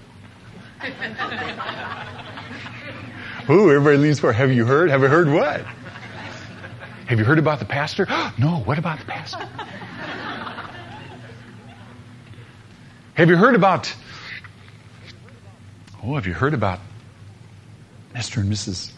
[3.52, 4.34] Ooh, everybody leans forward.
[4.34, 4.90] Have you heard?
[4.90, 5.62] Have you heard what?
[7.06, 8.08] Have you heard about the pastor?
[8.40, 9.48] no, what about the pastor?
[13.14, 13.96] Have you heard about
[16.04, 16.80] Oh, have you heard about
[18.14, 18.38] Mr.
[18.38, 18.92] and Mrs.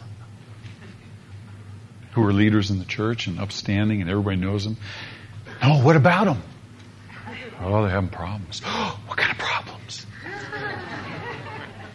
[2.11, 4.77] who are leaders in the church and upstanding and everybody knows them?
[5.63, 6.43] No, what about them?
[7.59, 8.59] Oh, they're having problems.
[9.07, 10.05] what kind of problems?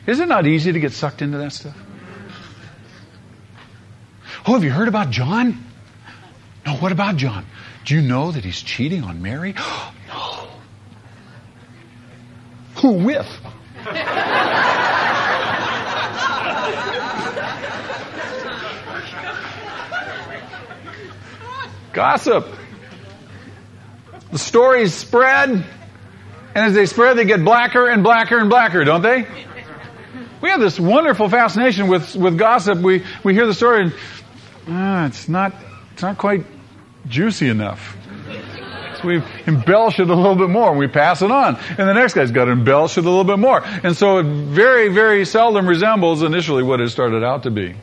[0.07, 1.77] Is it not easy to get sucked into that stuff?
[4.47, 5.65] Oh, have you heard about John?
[6.65, 7.45] No, what about John?
[7.85, 9.55] Do you know that he's cheating on Mary?
[10.09, 10.49] no.
[12.77, 13.29] Who with?
[21.97, 22.47] Gossip.
[24.31, 25.65] The stories spread, and
[26.55, 29.27] as they spread, they get blacker and blacker and blacker, don't they?
[30.43, 32.81] We have this wonderful fascination with, with gossip.
[32.81, 33.95] We, we hear the story and
[34.69, 35.55] ah, it's not
[35.95, 36.45] it's not quite
[37.09, 37.97] juicy enough.
[39.01, 41.57] So we embellish it a little bit more and we pass it on.
[41.57, 43.65] And the next guy's got to embellish it a little bit more.
[43.65, 47.75] And so it very, very seldom resembles initially what it started out to be.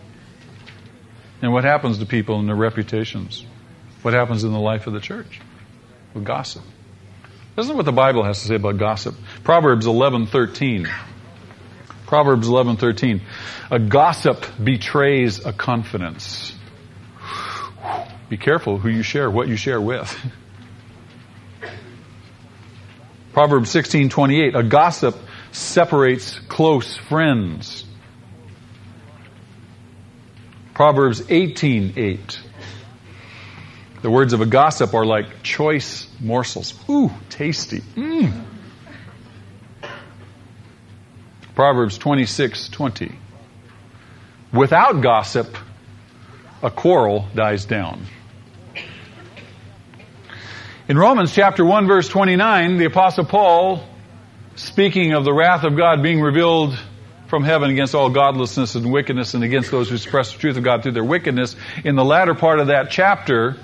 [1.41, 3.43] And what happens to people and their reputations?
[4.03, 5.39] What happens in the life of the church
[6.13, 6.61] with gossip?
[7.55, 9.15] This is what the Bible has to say about gossip.
[9.45, 10.89] Proverbs 11:13.
[12.05, 13.21] Proverbs 11:13.
[13.71, 16.53] A gossip betrays a confidence.
[18.27, 20.13] Be careful who you share, what you share with.
[23.33, 24.53] Proverbs 16:28.
[24.53, 25.15] A gossip
[25.53, 27.85] separates close friends.
[30.73, 32.42] Proverbs 18:8.
[34.03, 36.73] The words of a gossip are like choice morsels.
[36.89, 37.79] Ooh, tasty.
[37.79, 38.43] Mm.
[41.55, 43.15] Proverbs 26, 20.
[44.51, 45.57] Without gossip,
[46.61, 48.05] a quarrel dies down.
[50.89, 53.87] In Romans chapter 1 verse 29, the apostle Paul,
[54.57, 56.77] speaking of the wrath of God being revealed
[57.27, 60.63] from heaven against all godlessness and wickedness and against those who suppress the truth of
[60.63, 63.55] God through their wickedness, in the latter part of that chapter,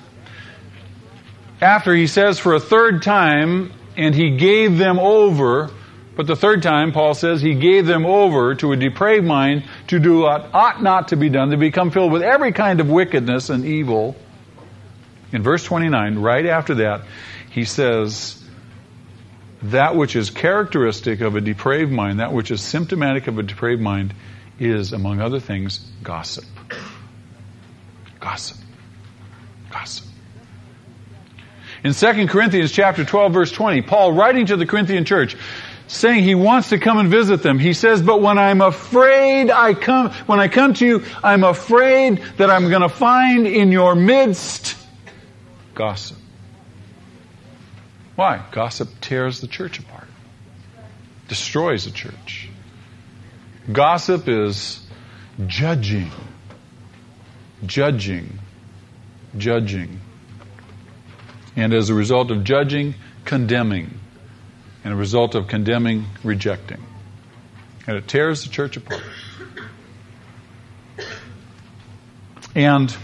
[1.62, 5.70] after he says for a third time, and he gave them over,
[6.16, 10.00] but the third time, Paul says, he gave them over to a depraved mind to
[10.00, 13.50] do what ought not to be done, to become filled with every kind of wickedness
[13.50, 14.16] and evil.
[15.32, 17.04] In verse 29, right after that,
[17.52, 18.42] he says,
[19.64, 23.82] that which is characteristic of a depraved mind, that which is symptomatic of a depraved
[23.82, 24.14] mind,
[24.60, 26.46] is, among other things, gossip.
[28.20, 28.58] Gossip.
[29.72, 30.06] Gossip.
[31.84, 35.38] In 2 Corinthians chapter 12 verse 20, Paul writing to the Corinthian church,
[35.88, 37.58] saying he wants to come and visit them.
[37.58, 42.22] He says, but when I'm afraid I come, when I come to you, I'm afraid
[42.38, 44.78] that I'm going to find in your midst
[45.74, 46.18] gossip.
[48.16, 48.44] Why?
[48.52, 50.08] Gossip tears the church apart.
[51.30, 52.50] Destroys the church.
[53.72, 54.86] Gossip is
[55.48, 56.12] judging,
[57.66, 58.40] judging,
[59.38, 60.02] judging.
[61.60, 62.96] And as a result of judging,
[63.26, 64.00] condemning.
[64.86, 66.82] And a result of condemning, rejecting.
[67.86, 69.04] And it tears the church apart.
[72.56, 72.96] And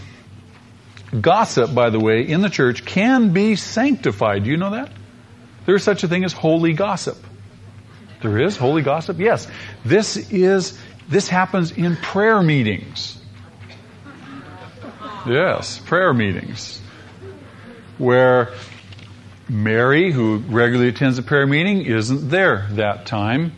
[1.20, 4.44] gossip, by the way, in the church can be sanctified.
[4.44, 4.90] Do you know that?
[5.66, 7.18] There is such a thing as holy gossip.
[8.22, 9.18] There is holy gossip?
[9.18, 9.46] Yes.
[9.84, 10.78] This is
[11.10, 13.18] this happens in prayer meetings.
[15.26, 16.80] Yes, prayer meetings.
[17.98, 18.52] Where
[19.48, 23.52] Mary, who regularly attends the prayer meeting, isn't there that time.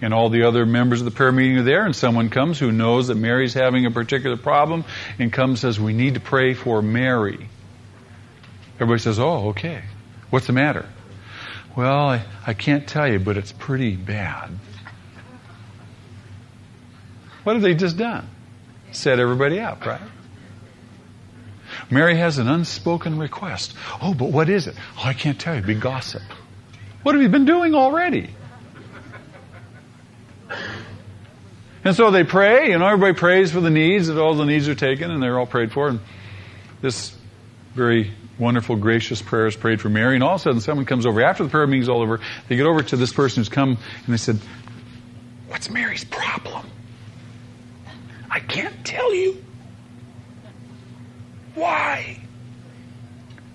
[0.00, 2.70] And all the other members of the prayer meeting are there, and someone comes who
[2.70, 4.84] knows that Mary's having a particular problem
[5.18, 7.48] and comes and says, We need to pray for Mary.
[8.76, 9.82] Everybody says, Oh, okay.
[10.30, 10.88] What's the matter?
[11.74, 14.50] Well, I, I can't tell you, but it's pretty bad.
[17.42, 18.28] What have they just done?
[18.92, 20.00] Set everybody up, right?
[21.90, 23.74] Mary has an unspoken request.
[24.02, 24.74] Oh, but what is it?
[24.98, 25.62] Oh, I can't tell you.
[25.62, 26.22] Be gossip.
[27.02, 28.30] What have you been doing already?
[31.84, 34.68] And so they pray, you know, everybody prays for the needs, that all the needs
[34.68, 35.88] are taken and they're all prayed for.
[35.88, 36.00] And
[36.82, 37.16] this
[37.74, 40.14] very wonderful, gracious prayer is prayed for Mary.
[40.14, 41.22] And all of a sudden, someone comes over.
[41.22, 44.12] After the prayer meeting's all over, they get over to this person who's come and
[44.12, 44.38] they said,
[45.46, 46.66] What's Mary's problem?
[48.30, 49.42] I can't tell you.
[51.58, 52.16] Why?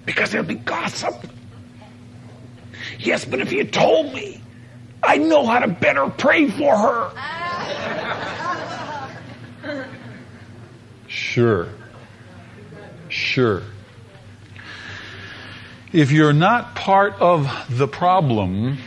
[0.05, 1.15] Because there'll be gossip.
[2.99, 4.41] Yes, but if you told me,
[5.01, 7.11] I know how to better pray for her.
[11.07, 11.69] Sure.
[13.07, 13.63] Sure.
[15.93, 18.79] If you're not part of the problem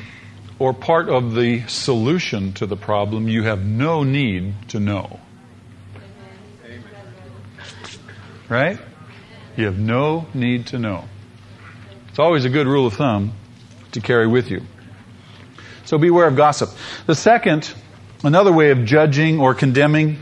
[0.58, 5.20] or part of the solution to the problem, you have no need to know.
[8.48, 8.78] Right?
[9.56, 11.04] You have no need to know.
[12.08, 13.32] It's always a good rule of thumb
[13.92, 14.62] to carry with you.
[15.86, 16.70] So beware of gossip.
[17.06, 17.72] The second,
[18.22, 20.18] another way of judging or condemning,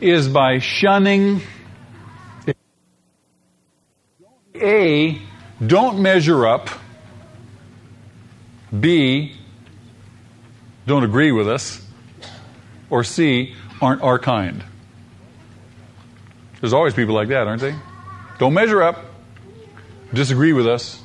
[0.00, 1.40] is by shunning.
[4.54, 5.20] A,
[5.64, 6.68] don't measure up.
[8.78, 9.34] B,
[10.86, 11.80] don't agree with us.
[12.90, 14.62] Or C, aren't our kind.
[16.60, 17.74] There's always people like that, aren't they?
[18.42, 18.98] Don't measure up,
[20.12, 21.00] disagree with us,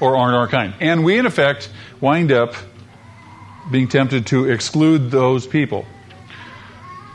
[0.00, 0.74] or aren't our kind.
[0.80, 2.54] And we, in effect, wind up
[3.70, 5.86] being tempted to exclude those people.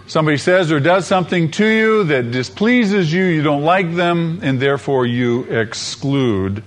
[0.07, 4.59] Somebody says or does something to you that displeases you, you don't like them, and
[4.59, 6.63] therefore you exclude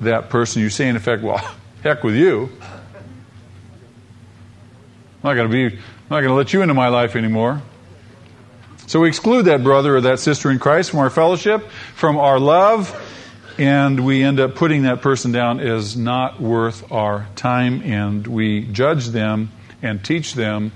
[0.00, 0.62] that person.
[0.62, 2.48] You say, in effect, well, heck with you.
[5.22, 7.60] I'm not going to be, I'm not going to let you into my life anymore.
[8.86, 12.38] So we exclude that brother or that sister in Christ from our fellowship, from our
[12.38, 12.94] love,
[13.56, 18.64] and we end up putting that person down as not worth our time, and we
[18.66, 20.72] judge them and teach them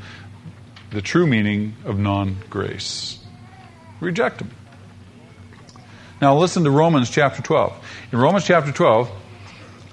[0.91, 3.19] the true meaning of non grace.
[4.01, 4.51] Reject them.
[6.21, 8.09] Now listen to Romans chapter 12.
[8.13, 9.11] In Romans chapter 12,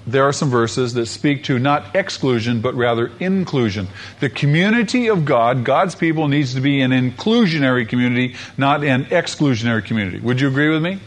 [0.08, 3.88] there are some verses that speak to not exclusion, but rather inclusion.
[4.20, 9.84] The community of God, God's people, needs to be an inclusionary community, not an exclusionary
[9.84, 10.20] community.
[10.20, 11.00] Would you agree with me?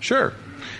[0.00, 0.32] Sure.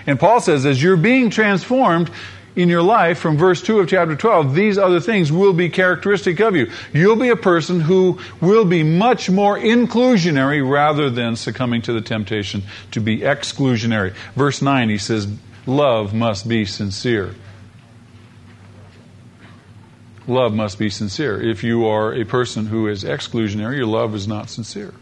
[0.07, 2.11] And Paul says, as you're being transformed
[2.57, 6.41] in your life, from verse 2 of chapter 12, these other things will be characteristic
[6.41, 6.73] of you.
[6.93, 12.01] You'll be a person who will be much more inclusionary rather than succumbing to the
[12.01, 14.15] temptation to be exclusionary.
[14.35, 15.29] Verse 9, he says,
[15.67, 17.35] love must be sincere.
[20.27, 21.41] Love must be sincere.
[21.41, 24.95] If you are a person who is exclusionary, your love is not sincere.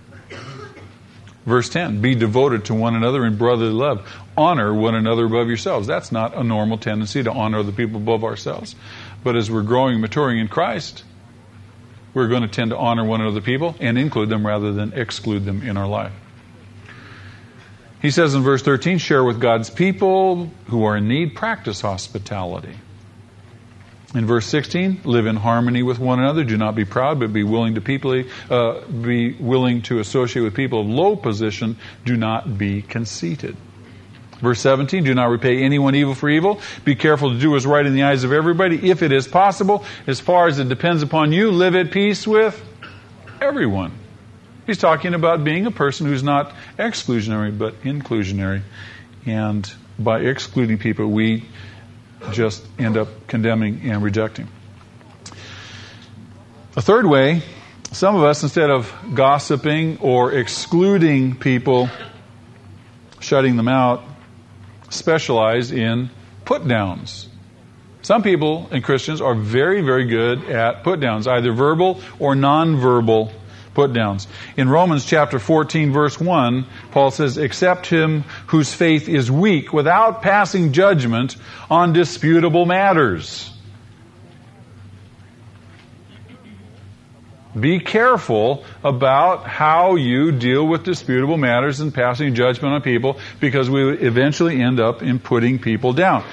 [1.45, 4.07] Verse 10 Be devoted to one another in brotherly love.
[4.37, 5.87] Honor one another above yourselves.
[5.87, 8.77] That's not a normal tendency to honor the people above ourselves.
[9.25, 11.05] But as we're growing maturing in Christ,
[12.15, 15.45] we're going to tend to honor one another people and include them rather than exclude
[15.45, 16.13] them in our life.
[18.01, 22.75] He says in verse 13, share with God's people who are in need, practice hospitality.
[24.15, 26.43] In verse 16, live in harmony with one another.
[26.45, 30.55] Do not be proud, but be willing to people, uh, be willing to associate with
[30.55, 31.77] people of low position.
[32.07, 33.57] Do not be conceited.
[34.41, 36.61] Verse 17, do not repay anyone evil for evil.
[36.85, 38.91] Be careful to do what's right in the eyes of everybody.
[38.91, 42.65] If it is possible, as far as it depends upon you, live at peace with
[43.43, 43.93] everyone.
[44.69, 48.61] He's talking about being a person who's not exclusionary, but inclusionary.
[49.25, 51.47] And by excluding people, we
[52.33, 54.47] just end up condemning and rejecting.
[56.77, 57.43] A third way
[57.93, 61.89] some of us, instead of gossiping or excluding people,
[63.21, 64.05] shutting them out,
[64.91, 66.11] specialize in
[66.45, 67.31] put downs.
[68.03, 73.33] Some people and Christians are very, very good at put downs, either verbal or non-verbal
[73.79, 74.27] put downs.
[74.57, 80.21] In Romans chapter 14 verse 1, Paul says, accept him whose faith is weak without
[80.21, 81.37] passing judgment
[81.71, 83.53] on disputable matters.
[87.59, 93.71] Be careful about how you deal with disputable matters and passing judgment on people because
[93.71, 96.25] we eventually end up in putting people down.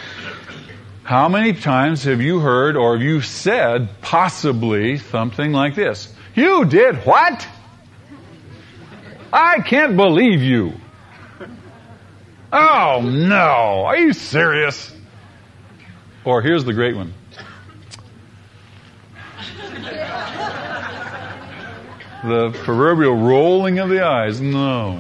[1.04, 6.15] How many times have you heard or have you said possibly something like this?
[6.36, 7.48] You did what?
[9.32, 10.74] I can't believe you.
[12.52, 14.94] Oh no, are you serious?
[16.24, 17.14] Or here's the great one.
[22.24, 24.42] the proverbial rolling of the eyes.
[24.42, 25.00] No,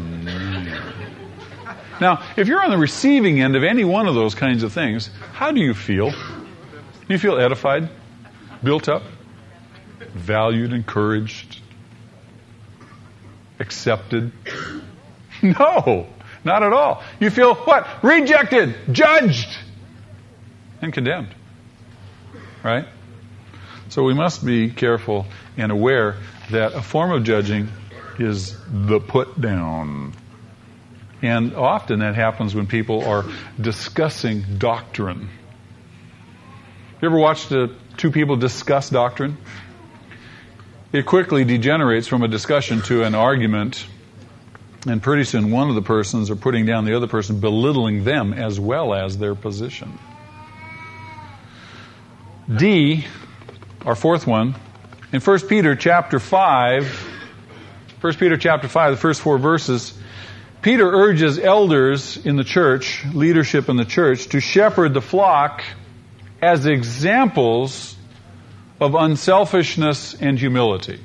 [1.99, 5.09] Now, if you're on the receiving end of any one of those kinds of things,
[5.33, 6.11] how do you feel?
[6.11, 6.17] Do
[7.09, 7.89] you feel edified,
[8.63, 9.03] built up,
[10.13, 11.61] valued, encouraged,
[13.59, 14.31] accepted?
[15.41, 16.07] No,
[16.45, 17.03] not at all.
[17.19, 17.85] You feel what?
[18.01, 19.49] Rejected, judged,
[20.81, 21.35] and condemned.
[22.63, 22.87] Right?
[23.89, 25.25] So we must be careful
[25.57, 26.15] and aware
[26.51, 27.69] that a form of judging
[28.17, 30.13] is the put down.
[31.21, 33.25] And often that happens when people are
[33.59, 35.29] discussing doctrine.
[37.01, 37.49] You ever watched
[37.97, 39.37] two people discuss doctrine?
[40.95, 43.85] It quickly degenerates from a discussion to an argument,
[44.87, 48.31] and pretty soon one of the persons are putting down the other person, belittling them
[48.31, 49.99] as well as their position.
[52.47, 53.05] D,
[53.85, 54.55] our fourth one,
[55.11, 56.87] in 1 Peter chapter 5,
[57.99, 59.93] 1 Peter chapter 5, the first four verses,
[60.61, 65.61] Peter urges elders in the church, leadership in the church, to shepherd the flock
[66.41, 67.97] as examples
[68.79, 70.99] of unselfishness and humility.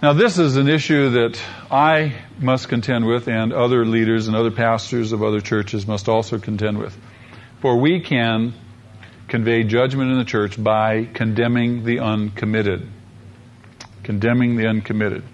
[0.00, 4.52] Now, this is an issue that I must contend with, and other leaders and other
[4.52, 6.96] pastors of other churches must also contend with.
[7.60, 8.54] For we can
[9.26, 12.88] convey judgment in the church by condemning the uncommitted.
[14.04, 15.24] Condemning the uncommitted.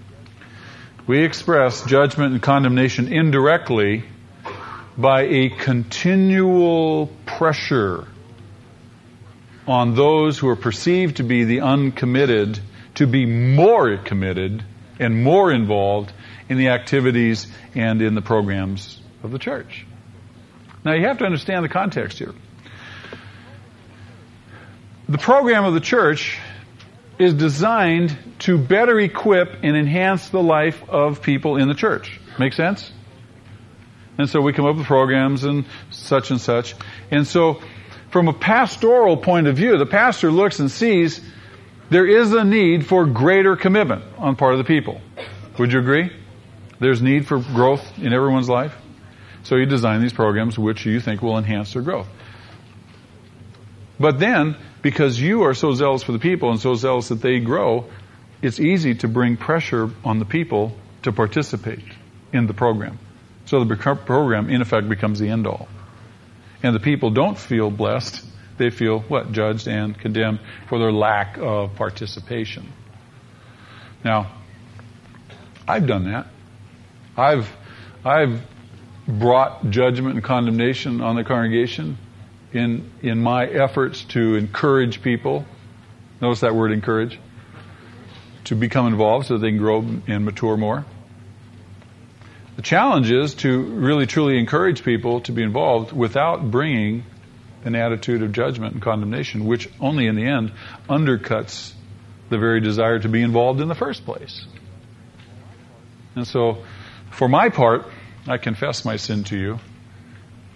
[1.06, 4.04] We express judgment and condemnation indirectly
[4.96, 8.08] by a continual pressure
[9.66, 12.60] on those who are perceived to be the uncommitted
[12.94, 14.64] to be more committed
[14.98, 16.12] and more involved
[16.48, 19.86] in the activities and in the programs of the church.
[20.84, 22.34] Now you have to understand the context here.
[25.08, 26.38] The program of the church
[27.18, 32.20] is designed to better equip and enhance the life of people in the church.
[32.38, 32.92] Make sense?
[34.18, 36.74] And so we come up with programs and such and such.
[37.10, 37.60] And so,
[38.14, 41.20] from a pastoral point of view, the pastor looks and sees
[41.90, 45.00] there is a need for greater commitment on part of the people.
[45.58, 46.12] Would you agree?
[46.78, 48.72] There's need for growth in everyone's life.
[49.42, 52.06] So you design these programs which you think will enhance their growth.
[53.98, 57.40] But then, because you are so zealous for the people and so zealous that they
[57.40, 57.86] grow,
[58.42, 61.82] it's easy to bring pressure on the people to participate
[62.32, 62.96] in the program.
[63.46, 65.66] So the program, in effect, becomes the end all.
[66.64, 68.24] And the people don't feel blessed.
[68.56, 69.32] They feel, what?
[69.32, 72.72] Judged and condemned for their lack of participation.
[74.02, 74.32] Now,
[75.68, 76.26] I've done that.
[77.18, 77.50] I've,
[78.02, 78.40] I've
[79.06, 81.98] brought judgment and condemnation on the congregation
[82.54, 85.44] in, in my efforts to encourage people,
[86.22, 87.20] notice that word encourage,
[88.44, 90.86] to become involved so they can grow and mature more.
[92.56, 97.04] The challenge is to really truly encourage people to be involved without bringing
[97.64, 100.52] an attitude of judgment and condemnation, which only in the end
[100.88, 101.72] undercuts
[102.30, 104.46] the very desire to be involved in the first place.
[106.14, 106.64] And so,
[107.10, 107.86] for my part,
[108.26, 109.58] I confess my sin to you,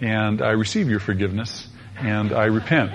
[0.01, 1.69] and I receive your forgiveness
[1.99, 2.93] and I repent.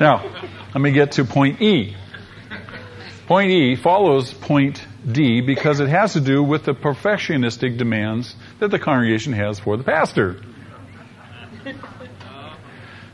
[0.00, 0.24] now,
[0.74, 1.94] let me get to point E.
[3.26, 8.70] Point E follows point D because it has to do with the perfectionistic demands that
[8.70, 10.40] the congregation has for the pastor.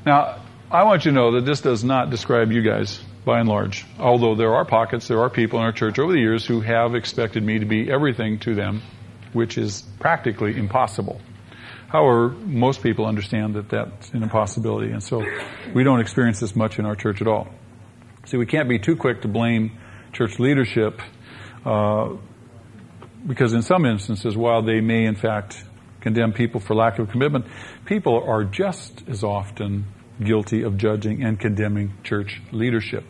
[0.05, 3.49] Now, I want you to know that this does not describe you guys by and
[3.49, 3.85] large.
[3.99, 6.95] Although there are pockets, there are people in our church over the years who have
[6.95, 8.83] expected me to be everything to them
[9.33, 11.21] which is practically impossible.
[11.89, 15.25] However, most people understand that that's an impossibility, and so
[15.75, 17.49] we don't experience this much in our church at all.
[18.27, 19.79] See, we can't be too quick to blame
[20.13, 21.01] church leadership
[21.65, 22.11] uh,
[23.27, 25.63] because in some instances, while they may in fact
[26.01, 27.47] condemn people for lack of commitment,
[27.85, 29.87] people are just as often
[30.23, 33.05] guilty of judging and condemning church leadership.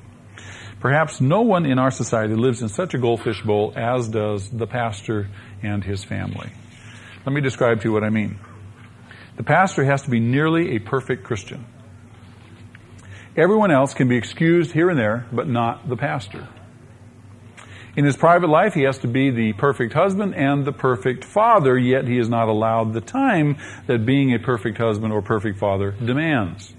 [0.81, 4.67] Perhaps no one in our society lives in such a goldfish bowl as does the
[4.67, 5.29] pastor
[5.63, 6.51] and his family.
[7.27, 8.39] Let me describe to you what I mean.
[9.37, 11.67] The pastor has to be nearly a perfect Christian.
[13.37, 16.49] Everyone else can be excused here and there, but not the pastor.
[17.97, 21.77] In his private life, he has to be the perfect husband and the perfect father,
[21.77, 25.91] yet he is not allowed the time that being a perfect husband or perfect father
[25.91, 26.73] demands.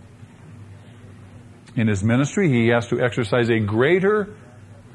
[1.75, 4.35] In his ministry, he has to exercise a greater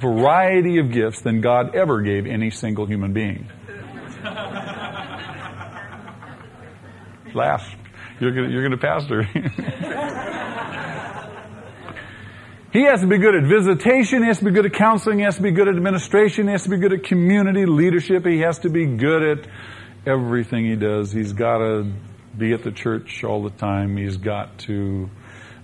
[0.01, 3.49] variety of gifts than God ever gave any single human being.
[7.35, 7.67] Laugh.
[8.21, 9.29] You're going to pastor.
[12.77, 14.21] He has to be good at visitation.
[14.21, 15.21] He has to be good at counseling.
[15.21, 16.45] He has to be good at administration.
[16.47, 18.27] He has to be good at community leadership.
[18.27, 19.49] He has to be good at
[20.05, 21.11] everything he does.
[21.11, 21.91] He's got to
[22.37, 23.97] be at the church all the time.
[23.97, 25.09] He's got to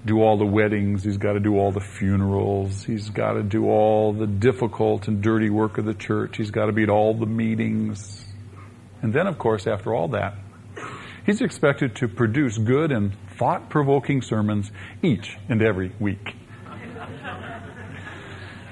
[0.06, 1.04] do all the weddings.
[1.04, 2.82] He's got to do all the funerals.
[2.82, 6.38] He's got to do all the difficult and dirty work of the church.
[6.38, 8.24] He's got to be at all the meetings.
[9.02, 10.36] And then, of course, after all that,
[11.26, 16.36] he's expected to produce good and thought provoking sermons each and every week.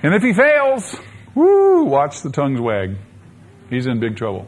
[0.03, 0.97] And if he fails,
[1.35, 2.97] woo, watch the tongues wag.
[3.69, 4.47] He's in big trouble.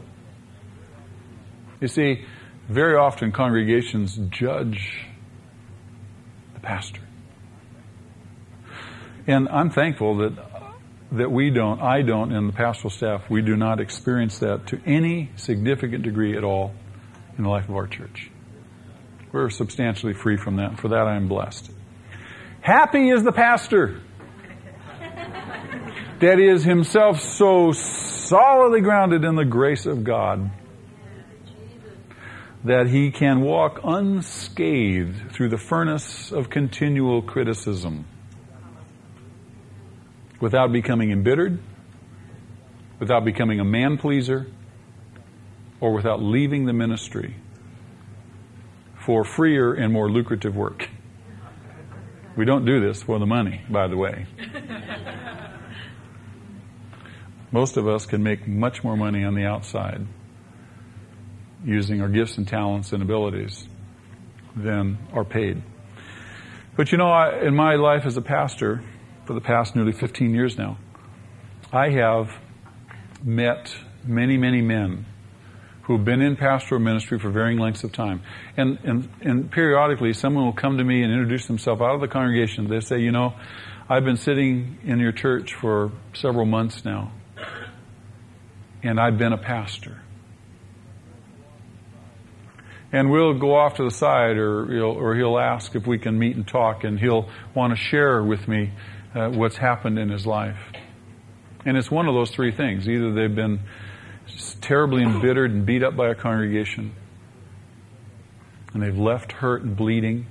[1.79, 2.25] You see,
[2.67, 5.05] very often congregations judge
[6.53, 7.01] the pastor.
[9.27, 10.53] And I'm thankful that
[11.13, 14.81] that we don't, I don't, and the pastoral staff, we do not experience that to
[14.83, 16.73] any significant degree at all
[17.37, 18.31] in the life of our church.
[19.31, 20.79] We're substantially free from that.
[20.79, 21.71] For that I am blessed.
[22.61, 24.01] Happy is the pastor
[26.23, 30.49] that is himself so solidly grounded in the grace of God
[32.63, 38.05] that he can walk unscathed through the furnace of continual criticism
[40.39, 41.59] without becoming embittered,
[42.99, 44.47] without becoming a man pleaser,
[45.81, 47.35] or without leaving the ministry
[49.05, 50.87] for freer and more lucrative work.
[52.37, 54.25] We don't do this for the money, by the way.
[57.53, 60.07] Most of us can make much more money on the outside
[61.63, 63.67] using our gifts and talents and abilities
[64.55, 65.61] than are paid.
[66.75, 68.83] But you know, in my life as a pastor,
[69.25, 70.79] for the past nearly 15 years now,
[71.71, 72.31] I have
[73.23, 75.05] met many, many men
[75.83, 78.23] who've been in pastoral ministry for varying lengths of time.
[78.57, 82.07] And, and, and periodically, someone will come to me and introduce themselves out of the
[82.07, 82.67] congregation.
[82.67, 83.35] They say, you know,
[83.87, 87.11] I've been sitting in your church for several months now
[88.83, 90.01] and I've been a pastor.
[92.91, 96.19] And we'll go off to the side, or he'll, or he'll ask if we can
[96.19, 98.71] meet and talk, and he'll want to share with me
[99.15, 100.59] uh, what's happened in his life.
[101.65, 102.87] And it's one of those three things.
[102.87, 103.61] Either they've been
[104.61, 106.93] terribly embittered and beat up by a congregation,
[108.73, 110.27] and they've left hurt and bleeding,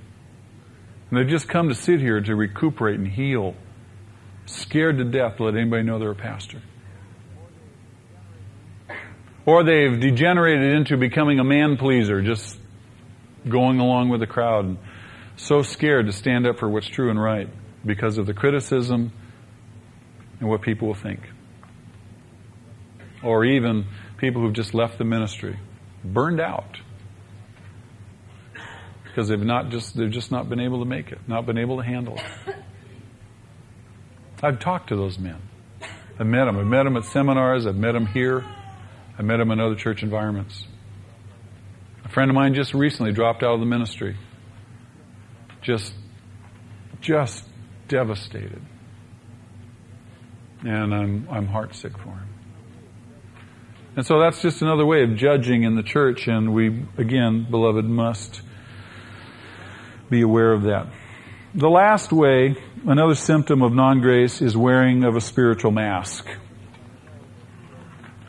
[1.09, 3.55] and they've just come to sit here to recuperate and heal,
[4.45, 6.61] scared to death to let anybody know they're a pastor.
[9.45, 12.57] Or they've degenerated into becoming a man pleaser, just
[13.47, 14.77] going along with the crowd, and
[15.35, 17.49] so scared to stand up for what's true and right
[17.85, 19.11] because of the criticism
[20.39, 21.21] and what people will think.
[23.21, 23.85] Or even
[24.17, 25.59] people who've just left the ministry,
[26.03, 26.79] burned out
[29.03, 31.77] because they've not just they've just not been able to make it, not been able
[31.77, 32.55] to handle it.
[34.41, 35.39] I've talked to those men.
[36.19, 36.57] I've met them.
[36.57, 37.65] I've met them at seminars.
[37.65, 38.43] I've met them here.
[39.17, 40.65] I met him in other church environments.
[42.05, 44.17] A friend of mine just recently dropped out of the ministry.
[45.61, 45.93] Just,
[46.99, 47.45] just
[47.87, 48.61] devastated.
[50.65, 52.29] And I'm, I'm heartsick for him.
[53.95, 57.85] And so that's just another way of judging in the church, and we, again, beloved,
[57.85, 58.41] must
[60.09, 60.87] be aware of that.
[61.53, 62.55] The last way,
[62.87, 66.27] another symptom of non-grace is wearing of a spiritual mask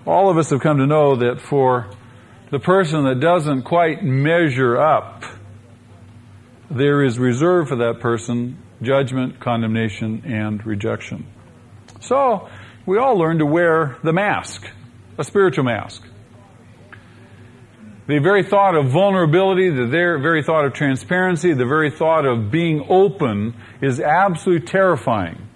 [0.07, 1.89] all of us have come to know that for
[2.51, 5.25] the person that doesn't quite measure up,
[6.71, 11.27] there is reserved for that person judgment, condemnation, and rejection.
[12.01, 12.49] So,
[12.87, 14.67] we all learn to wear the mask,
[15.17, 16.03] a spiritual mask.
[18.07, 22.85] The very thought of vulnerability, the very thought of transparency, the very thought of being
[22.91, 25.49] open is absolutely terrifying.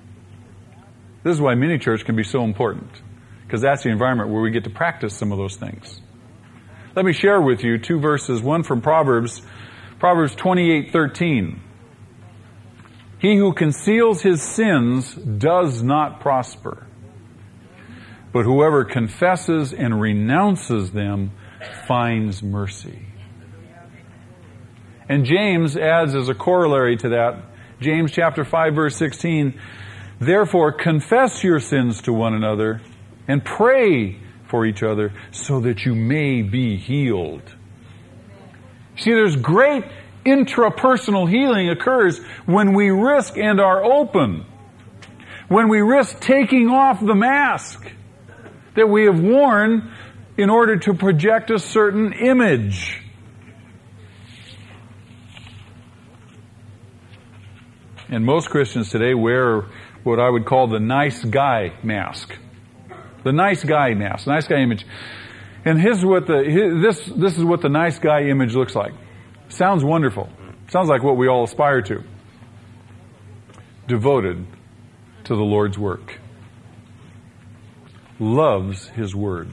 [1.23, 2.89] This is why mini church can be so important,
[3.49, 6.03] because that's the environment where we get to practice some of those things.
[6.95, 9.41] Let me share with you two verses, one from Proverbs,
[9.99, 11.59] Proverbs 28:13.
[13.21, 16.87] He who conceals his sins does not prosper.
[18.35, 21.31] But whoever confesses and renounces them
[21.87, 23.07] finds mercy.
[25.09, 27.45] And James adds as a corollary to that,
[27.81, 29.59] James chapter 5 verse 16,
[30.21, 32.83] therefore confess your sins to one another
[33.29, 34.19] and pray
[34.49, 37.43] for each other so that you may be healed.
[38.97, 39.85] See, there's great
[40.25, 44.45] intrapersonal healing occurs when we risk and are open.
[45.49, 47.91] When we risk taking off the mask
[48.75, 49.93] that we have worn
[50.37, 53.03] in order to project a certain image.
[58.09, 59.67] And most Christians today wear
[60.03, 62.35] what I would call the nice guy mask.
[63.29, 64.13] The nice guy now.
[64.13, 64.87] mask, nice guy image.
[65.63, 68.95] And here's what the, this, this is what the nice guy image looks like.
[69.51, 70.31] Sounds wonderful.
[70.71, 72.03] Sounds like what we all aspire to.
[73.87, 74.47] Devoted
[75.25, 76.19] to the Lord's work.
[78.19, 79.51] Loves His Word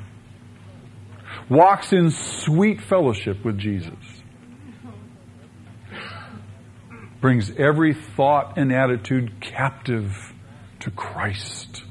[1.49, 3.93] walks in sweet fellowship with Jesus,
[7.19, 10.34] brings every thought and attitude captive
[10.80, 11.84] to Christ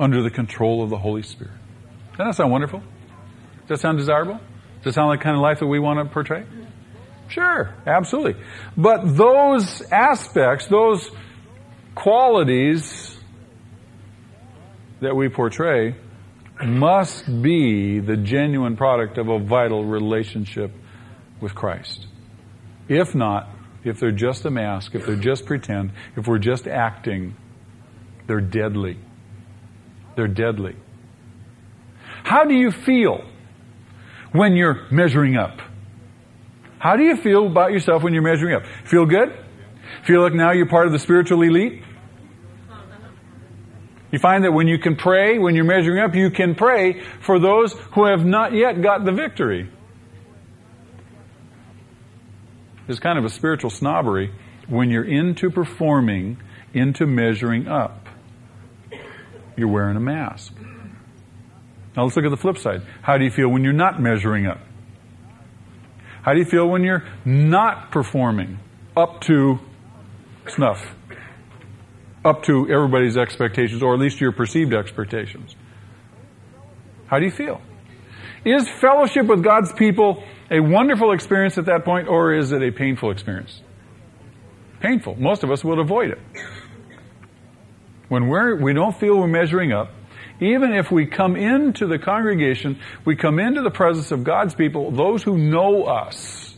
[0.00, 1.52] under the control of the Holy Spirit.
[2.12, 2.80] Doesn't that sound wonderful?
[2.80, 4.40] Does that sound desirable?
[4.82, 6.46] Does that sound like kind of life that we want to portray?
[7.28, 8.42] Sure, absolutely.
[8.76, 11.08] But those aspects, those
[11.94, 13.16] qualities
[15.00, 15.94] that we portray
[16.64, 20.72] must be the genuine product of a vital relationship
[21.40, 22.06] with Christ.
[22.88, 23.48] If not,
[23.84, 27.36] if they're just a mask, if they're just pretend, if we're just acting,
[28.26, 28.98] they're deadly.
[30.20, 30.76] They're deadly.
[32.24, 33.24] How do you feel
[34.32, 35.62] when you're measuring up?
[36.78, 38.64] How do you feel about yourself when you're measuring up?
[38.84, 39.32] Feel good?
[40.04, 41.82] Feel like now you're part of the spiritual elite?
[44.12, 47.38] You find that when you can pray, when you're measuring up, you can pray for
[47.38, 49.70] those who have not yet got the victory.
[52.88, 54.34] It's kind of a spiritual snobbery
[54.68, 56.36] when you're into performing,
[56.74, 58.09] into measuring up.
[59.60, 60.52] You're wearing a mask.
[61.96, 62.82] Now let's look at the flip side.
[63.02, 64.58] How do you feel when you're not measuring up?
[66.22, 68.58] How do you feel when you're not performing
[68.96, 69.60] up to
[70.48, 70.84] snuff?
[72.24, 75.56] up to everybody's expectations, or at least your perceived expectations.
[77.06, 77.60] How do you feel?
[78.44, 82.70] Is fellowship with God's people a wonderful experience at that point, or is it a
[82.70, 83.60] painful experience?
[84.80, 85.16] Painful.
[85.16, 86.18] Most of us would avoid it.
[88.10, 89.92] When we're, we don't feel we're measuring up,
[90.40, 94.90] even if we come into the congregation, we come into the presence of God's people,
[94.90, 96.56] those who know us,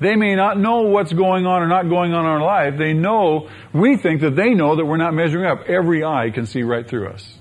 [0.00, 2.76] they may not know what's going on or not going on in our life.
[2.76, 5.68] They know, we think that they know that we're not measuring up.
[5.68, 7.38] Every eye can see right through us.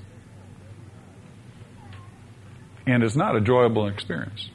[2.86, 4.48] And it's not a enjoyable experience.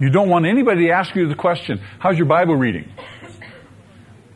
[0.00, 2.90] You don't want anybody to ask you the question, how's your Bible reading?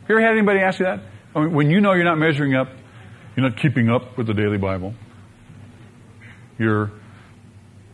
[0.03, 0.99] Have you ever had anybody ask you that?
[1.33, 2.67] I mean, when you know you're not measuring up,
[3.37, 4.93] you're not keeping up with the daily Bible,
[6.59, 6.91] you're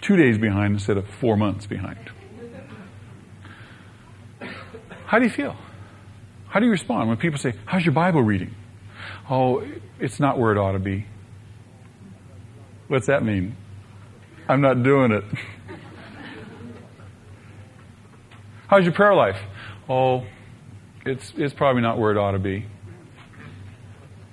[0.01, 1.99] two days behind instead of four months behind.
[5.05, 5.55] How do you feel?
[6.47, 8.55] How do you respond when people say, How's your Bible reading?
[9.29, 9.63] Oh,
[9.99, 11.05] it's not where it ought to be.
[12.87, 13.55] What's that mean?
[14.47, 15.23] I'm not doing it.
[18.67, 19.37] How's your prayer life?
[19.87, 20.25] Oh,
[21.09, 22.65] it's, it's probably not where it ought to be.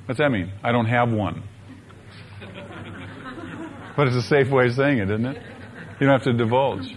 [0.07, 0.53] What's that mean?
[0.62, 1.43] I don't have one.
[3.97, 5.43] but it's a safe way of saying it, isn't it?
[5.99, 6.95] You don't have to divulge.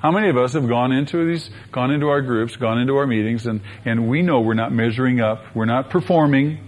[0.00, 3.06] How many of us have gone into these, gone into our groups, gone into our
[3.06, 6.58] meetings, and, and we know we're not measuring up, we're not performing,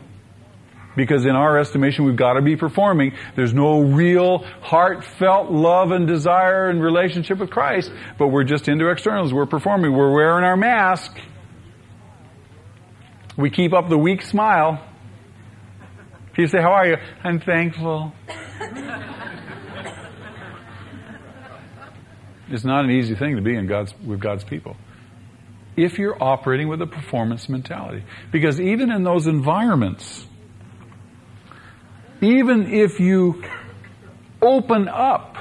[0.96, 3.12] because in our estimation we've got to be performing.
[3.34, 8.88] There's no real heartfelt love and desire and relationship with Christ, but we're just into
[8.88, 9.34] externals.
[9.34, 9.92] We're performing.
[9.92, 11.18] We're wearing our mask.
[13.36, 14.84] We keep up the weak smile.
[16.34, 16.96] People say, how are you?
[17.22, 18.12] I'm thankful.
[22.50, 24.76] It's not an easy thing to be in God's, with God's people.
[25.76, 28.04] If you're operating with a performance mentality.
[28.30, 30.26] Because even in those environments,
[32.20, 33.42] even if you
[34.40, 35.36] open up,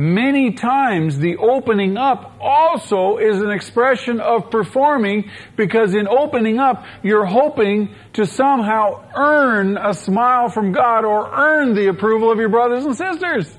[0.00, 6.84] many times the opening up also is an expression of performing because in opening up,
[7.02, 12.48] you're hoping to somehow earn a smile from God or earn the approval of your
[12.48, 13.54] brothers and sisters.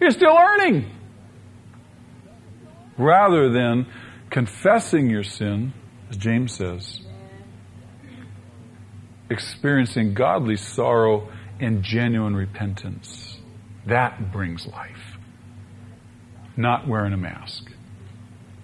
[0.00, 0.88] You're still earning.
[2.96, 3.86] Rather than
[4.30, 5.72] confessing your sin,
[6.08, 7.00] as James says,
[9.28, 11.28] experiencing godly sorrow
[11.58, 13.38] and genuine repentance.
[13.86, 14.97] That brings life.
[16.58, 17.70] Not wearing a mask.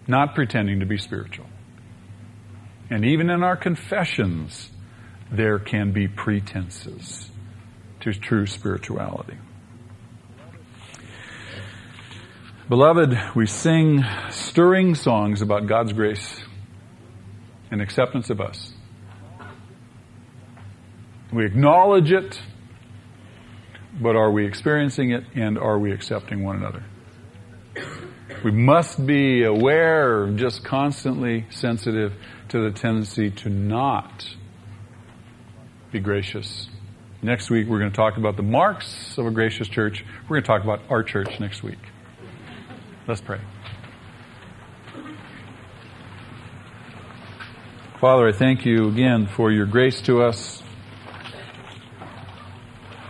[0.09, 1.47] Not pretending to be spiritual.
[2.90, 4.68] And even in our confessions,
[5.30, 7.30] there can be pretenses
[8.01, 9.38] to true spirituality.
[12.68, 16.42] Beloved, we sing stirring songs about God's grace
[17.70, 18.72] and acceptance of us.
[21.32, 22.40] We acknowledge it,
[24.01, 26.82] but are we experiencing it and are we accepting one another?
[28.45, 32.12] We must be aware, just constantly sensitive
[32.51, 34.28] to the tendency to not
[35.90, 36.68] be gracious.
[37.22, 40.05] Next week, we're going to talk about the marks of a gracious church.
[40.24, 41.78] We're going to talk about our church next week.
[43.09, 43.40] Let's pray.
[47.99, 50.62] Father, I thank you again for your grace to us.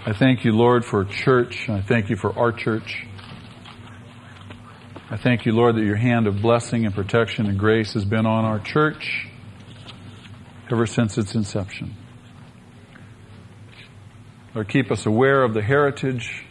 [0.07, 1.69] I thank you, Lord, for church.
[1.69, 3.05] I thank you for our church.
[5.15, 8.27] I thank you, Lord, that your hand of blessing and protection and grace has been
[8.27, 9.29] on our church
[10.73, 11.95] ever since its inception.
[14.57, 16.45] Lord, keep us aware of the heritage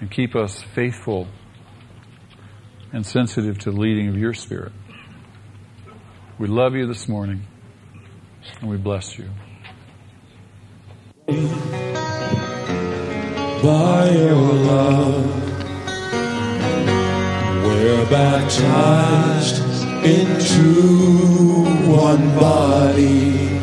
[0.00, 1.28] and keep us faithful
[2.92, 4.72] and sensitive to the leading of your Spirit.
[6.40, 7.46] We love you this morning
[8.60, 9.30] and we bless you.
[13.62, 15.47] By your love,
[17.78, 19.62] we're baptized
[20.04, 23.60] into one body.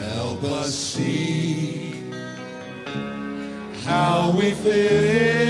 [0.00, 1.94] Help us see
[3.84, 5.43] how we fit